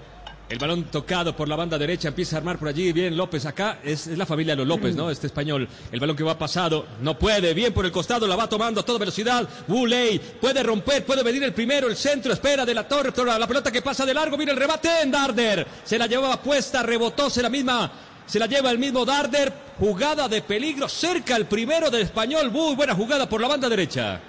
[0.46, 2.92] El balón tocado por la banda derecha, empieza a armar por allí.
[2.92, 3.78] Bien, López acá.
[3.82, 5.10] Es, la familia de los López, ¿no?
[5.10, 5.66] Este español.
[5.90, 6.84] El balón que va pasado.
[7.00, 7.54] No puede.
[7.54, 8.26] Bien por el costado.
[8.26, 9.48] La va tomando a toda velocidad.
[9.66, 10.18] Buley.
[10.18, 11.04] Puede romper.
[11.06, 11.88] Puede venir el primero.
[11.88, 12.30] El centro.
[12.30, 13.10] Espera de la torre.
[13.38, 14.36] La pelota que pasa de largo.
[14.36, 15.66] Viene el rebate en Darder.
[15.82, 16.82] Se la llevaba puesta.
[16.82, 17.30] Rebotó.
[17.30, 17.90] Se la misma.
[18.26, 19.50] Se la lleva el mismo Darder.
[19.78, 20.90] Jugada de peligro.
[20.90, 22.50] Cerca el primero del español.
[22.50, 24.20] Muy buena jugada por la banda derecha.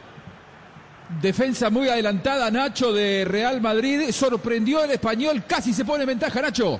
[1.21, 4.11] Defensa muy adelantada, Nacho, de Real Madrid.
[4.11, 6.79] Sorprendió el español, casi se pone en ventaja, Nacho.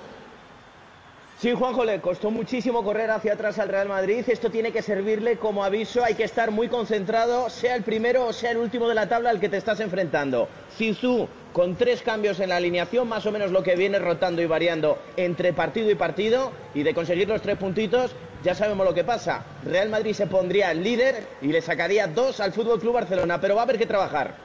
[1.39, 4.23] Sí, Juanjo, le costó muchísimo correr hacia atrás al Real Madrid.
[4.27, 6.03] Esto tiene que servirle como aviso.
[6.03, 9.29] Hay que estar muy concentrado, sea el primero o sea el último de la tabla
[9.29, 10.47] al que te estás enfrentando.
[10.77, 14.45] Zizou, con tres cambios en la alineación, más o menos lo que viene rotando y
[14.45, 16.51] variando entre partido y partido.
[16.73, 18.11] Y de conseguir los tres puntitos,
[18.45, 19.43] ya sabemos lo que pasa.
[19.65, 23.61] Real Madrid se pondría líder y le sacaría dos al Fútbol Club Barcelona, pero va
[23.61, 24.35] a haber que trabajar.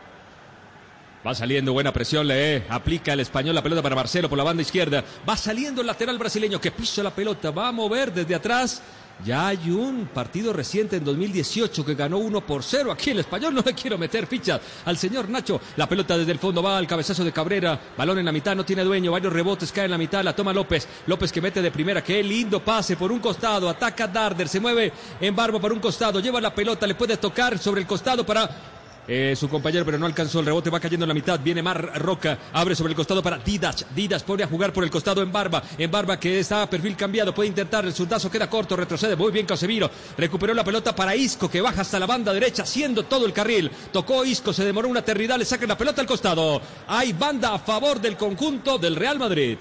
[1.25, 4.63] Va saliendo buena presión, le aplica el español la pelota para Marcelo por la banda
[4.63, 5.05] izquierda.
[5.29, 8.83] Va saliendo el lateral brasileño que pisa la pelota, va a mover desde atrás.
[9.25, 12.91] Ya hay un partido reciente en 2018 que ganó 1 por 0.
[12.91, 15.61] Aquí el español no le quiero meter fichas al señor Nacho.
[15.77, 17.79] La pelota desde el fondo va al cabezazo de Cabrera.
[17.97, 19.13] Balón en la mitad, no tiene dueño.
[19.13, 20.25] Varios rebotes caen en la mitad.
[20.25, 20.89] La toma López.
[21.07, 22.03] López que mete de primera.
[22.03, 23.69] Qué lindo pase por un costado.
[23.69, 24.49] Ataca Darder.
[24.49, 26.21] Se mueve en barba por un costado.
[26.21, 26.87] Lleva la pelota.
[26.87, 28.80] Le puede tocar sobre el costado para
[29.13, 32.01] eh, su compañero, pero no alcanzó el rebote, va cayendo en la mitad, viene Mar
[32.01, 35.33] Roca, abre sobre el costado para Didas, Didas pone a jugar por el costado en
[35.33, 39.17] Barba, en Barba que está a perfil cambiado, puede intentar, el zurdazo queda corto, retrocede,
[39.17, 43.03] muy bien Casemiro, recuperó la pelota para Isco que baja hasta la banda derecha, haciendo
[43.03, 46.63] todo el carril, tocó Isco, se demoró una eternidad, le saca la pelota al costado,
[46.87, 49.59] hay banda a favor del conjunto del Real Madrid.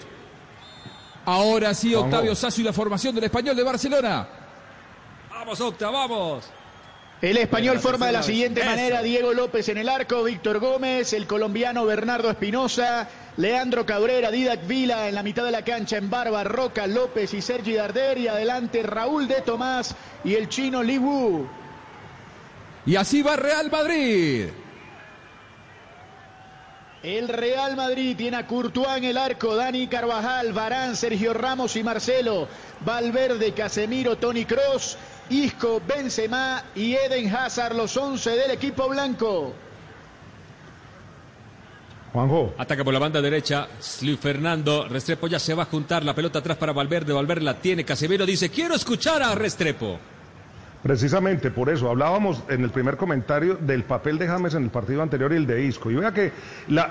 [1.26, 4.28] Ahora sí, Octavio Sasso y la formación del español de Barcelona.
[5.32, 6.59] Vamos, Octa, vamos.
[7.22, 11.28] El español forma de la siguiente manera, Diego López en el arco, Víctor Gómez, el
[11.28, 16.46] colombiano Bernardo Espinosa, Leandro Cabrera, Didac Vila en la mitad de la cancha, en Barba,
[16.46, 21.46] Roca, López y Sergi Darder, y adelante Raúl de Tomás y el chino Li Wu.
[22.86, 24.46] Y así va Real Madrid.
[27.04, 31.84] El Real Madrid tiene a Courtois en el arco, Dani Carvajal, Varán, Sergio Ramos y
[31.84, 32.48] Marcelo,
[32.80, 34.98] Valverde, Casemiro, Tony Cross,
[35.30, 39.54] Isco, Benzema y Eden Hazard, los 11 del equipo blanco.
[42.12, 42.54] Juanjo.
[42.58, 43.68] Ataca por la banda derecha.
[44.02, 44.88] Luis Fernando.
[44.88, 46.04] Restrepo ya se va a juntar.
[46.04, 47.14] La pelota atrás para Valverde.
[47.14, 47.86] Valverde la tiene.
[47.86, 50.00] Casemiro dice: Quiero escuchar a Restrepo.
[50.84, 55.02] Precisamente por eso hablábamos en el primer comentario del papel de James en el partido
[55.02, 55.92] anterior y el de Isco.
[55.92, 56.32] Y vea que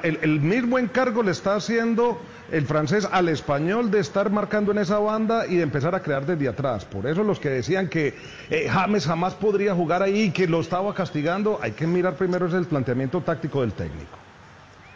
[0.02, 2.20] el, mismo encargo le está haciendo
[2.52, 6.26] el francés al español de estar marcando en esa banda y de empezar a crear
[6.26, 6.84] desde atrás.
[6.84, 8.14] Por eso los que decían que
[8.50, 12.46] eh, James jamás podría jugar ahí y que lo estaba castigando, hay que mirar primero
[12.46, 14.27] ese el planteamiento táctico del técnico.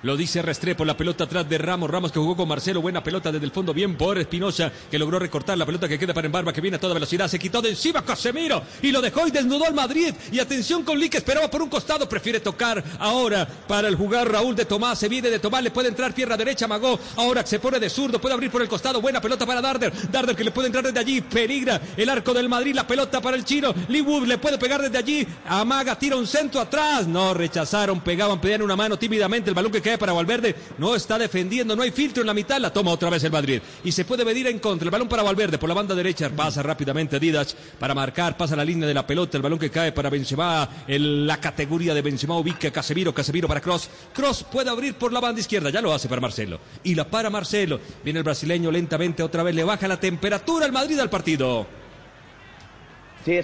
[0.03, 3.31] Lo dice Restrepo, la pelota atrás de Ramos, Ramos que jugó con Marcelo, buena pelota
[3.31, 6.53] desde el fondo, bien por Espinosa, que logró recortar la pelota que queda para Embarba,
[6.53, 9.65] que viene a toda velocidad, se quitó de encima Casemiro y lo dejó y desnudó
[9.65, 10.13] al Madrid.
[10.33, 14.29] Y atención con Lee que esperaba por un costado, prefiere tocar ahora para el jugar
[14.29, 17.61] Raúl de Tomás, se viene de Tomás, le puede entrar tierra derecha, Magó, ahora se
[17.61, 20.51] pone de zurdo, puede abrir por el costado, buena pelota para Darder, Darder que le
[20.51, 24.01] puede entrar desde allí, peligra el arco del Madrid, la pelota para el chino, Lee
[24.01, 28.63] Wood le puede pegar desde allí, Amaga tira un centro atrás, no rechazaron, pegaban, pedían
[28.63, 32.27] una mano tímidamente, el balón que para Valverde, no está defendiendo, no hay filtro en
[32.27, 34.91] la mitad, la toma otra vez el Madrid y se puede medir en contra, el
[34.91, 38.87] balón para Valverde por la banda derecha, pasa rápidamente Didac para marcar, pasa la línea
[38.89, 42.69] de la pelota, el balón que cae para Benzema, el- la categoría de Benzema ubica
[42.69, 46.09] a Casemiro, Casemiro para Cross, Cross puede abrir por la banda izquierda, ya lo hace
[46.09, 49.99] para Marcelo y la para Marcelo, viene el brasileño lentamente otra vez, le baja la
[50.01, 51.67] temperatura al Madrid al partido.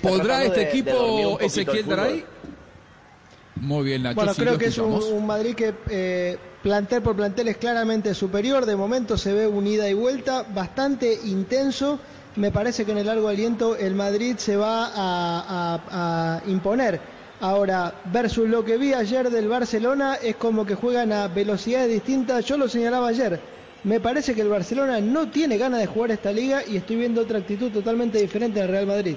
[0.03, 1.97] ¿Podrá este equipo Ezequiel fútbol.
[1.97, 2.25] Daray?
[3.61, 4.17] Muy bien, Nacho.
[4.17, 8.67] Bueno, sí, creo que es un, Madrid que eh, plantel por plantel es claramente superior.
[8.67, 12.01] De momento se ve un ida y vuelta bastante intenso.
[12.37, 17.01] Me parece que en el largo aliento el Madrid se va a, a- a imponer.
[17.41, 22.45] Ahora, versus lo que vi ayer del Barcelona, es como que juegan a velocidades distintas.
[22.45, 23.41] Yo lo señalaba ayer.
[23.85, 27.21] Me parece que el Barcelona no tiene ganas de jugar esta liga y estoy viendo
[27.23, 29.17] otra actitud totalmente diferente del Real Madrid.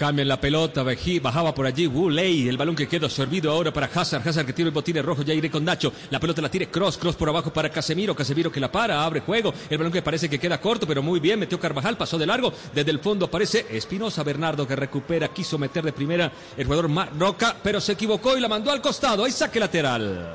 [0.00, 0.82] Cambian la pelota,
[1.20, 4.70] bajaba por allí Wuley, el balón que queda servido ahora para Hazard, Hazard que tiene
[4.70, 7.52] el botines rojo, ya iré con Nacho, la pelota la tira Cross, Cross por abajo
[7.52, 10.86] para Casemiro, Casemiro que la para, abre juego, el balón que parece que queda corto,
[10.86, 14.74] pero muy bien, metió Carvajal, pasó de largo, desde el fondo aparece Espinosa Bernardo que
[14.74, 18.80] recupera, quiso meter de primera el jugador Roca, pero se equivocó y la mandó al
[18.80, 20.34] costado, ahí saque lateral.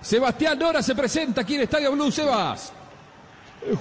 [0.00, 2.72] Sebastián Nora se presenta aquí en Estadio Blue, Sebas.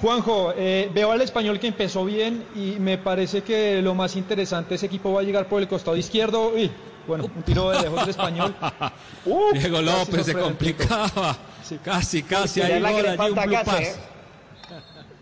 [0.01, 4.75] Juanjo, eh, veo al español que empezó bien y me parece que lo más interesante,
[4.75, 6.49] ese equipo va a llegar por el costado izquierdo.
[6.49, 6.69] Uy,
[7.07, 8.55] bueno, un tiro de lejos del español.
[9.53, 11.35] Diego López se complicaba,
[11.83, 13.81] casi, casi, ahí gol allí, un blue casi, pass.
[13.81, 13.95] ¿eh?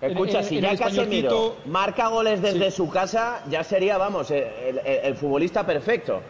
[0.02, 3.98] Escucha, En- si en ya el español Casemiro marca goles desde su casa, ya sería,
[3.98, 6.22] vamos, el, el- el futbolista perfecto.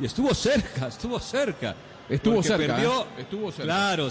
[0.00, 1.74] Y estuvo cerca, estuvo cerca.
[2.08, 3.06] Estuvo Porque cerca, Perdió, ¿eh?
[3.18, 3.64] Estuvo cerca.
[3.64, 4.08] Claro,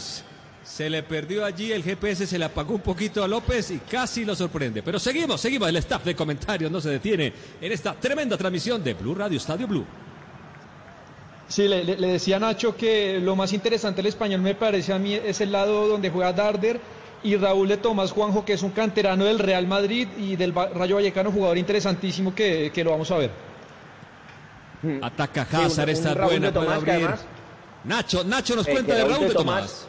[0.63, 4.23] se le perdió allí el GPS, se le apagó un poquito a López y casi
[4.25, 4.81] lo sorprende.
[4.81, 5.67] Pero seguimos, seguimos.
[5.69, 9.67] El staff de comentarios no se detiene en esta tremenda transmisión de Blue Radio Estadio
[9.67, 9.85] Blue.
[11.49, 14.97] Sí, le, le- decía a Nacho que lo más interesante del español me parece a
[14.99, 16.79] mí es el lado donde juega Darder
[17.21, 20.95] y Raúl de Tomás Juanjo, que es un canterano del Real Madrid y del Rayo
[20.95, 23.31] Vallecano, jugador interesantísimo que, que lo vamos a ver.
[25.01, 26.93] Ataca Sí, un- Hazard, un está Raúl buena, de puede abrir.
[26.95, 27.25] además-
[27.85, 29.87] Nacho, Nacho nos Eh, cuenta de Raúl de de Tomás- Tomás.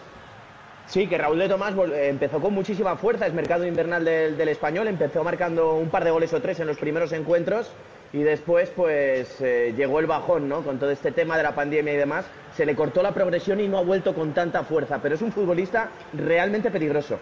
[0.86, 4.48] Sí, que Raúl de Tomás eh, empezó con muchísima fuerza, es mercado invernal del, del
[4.48, 7.70] español, empezó marcando un par de goles o tres en los primeros encuentros
[8.12, 10.62] y después pues eh, llegó el bajón, ¿no?
[10.62, 13.66] Con todo este tema de la pandemia y demás, se le cortó la progresión y
[13.66, 17.18] no ha vuelto con tanta fuerza, pero es un futbolista realmente peligroso.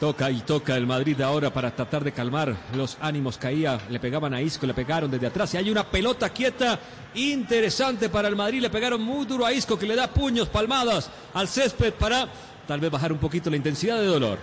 [0.00, 3.38] Toca y toca el Madrid ahora para tratar de calmar los ánimos.
[3.38, 5.54] Caía, le pegaban a Isco, le pegaron desde atrás.
[5.54, 6.78] Y hay una pelota quieta
[7.14, 8.60] interesante para el Madrid.
[8.60, 12.28] Le pegaron muy duro a Isco que le da puños, palmadas al césped para
[12.66, 14.38] tal vez bajar un poquito la intensidad de dolor.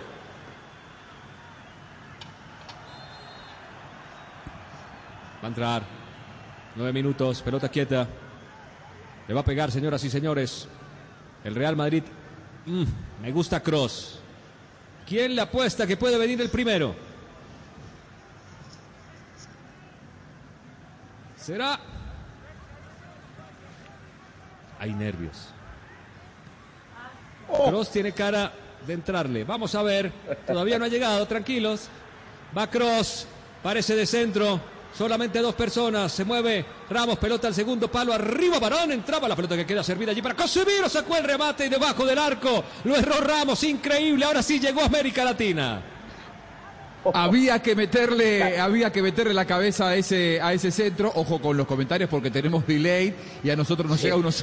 [5.43, 5.83] Va a entrar.
[6.75, 8.07] Nueve minutos, pelota quieta.
[9.27, 10.67] Le va a pegar, señoras y señores.
[11.43, 12.03] El Real Madrid.
[12.65, 12.83] Mm,
[13.21, 14.20] me gusta Cross.
[15.07, 16.95] ¿Quién le apuesta que puede venir el primero?
[21.37, 21.79] ¿Será?
[24.79, 25.49] Hay nervios.
[27.47, 28.53] Cross tiene cara
[28.85, 29.43] de entrarle.
[29.43, 30.11] Vamos a ver.
[30.45, 31.87] Todavía no ha llegado, tranquilos.
[32.57, 33.27] Va Cross.
[33.61, 34.59] Parece de centro.
[34.97, 36.11] Solamente dos personas.
[36.11, 38.13] Se mueve Ramos, pelota al segundo palo.
[38.13, 38.91] Arriba Barón.
[38.91, 40.89] Entraba la pelota que queda servida allí para Casemiro.
[40.89, 42.63] Sacó el remate y debajo del arco.
[42.83, 43.63] Lo erró Ramos.
[43.63, 44.25] Increíble.
[44.25, 45.81] Ahora sí llegó a América Latina.
[47.13, 51.11] Había que meterle, había que meterle la cabeza a ese, a ese centro.
[51.15, 54.41] Ojo con los comentarios porque tenemos delay y a nosotros nos llega unos segundos.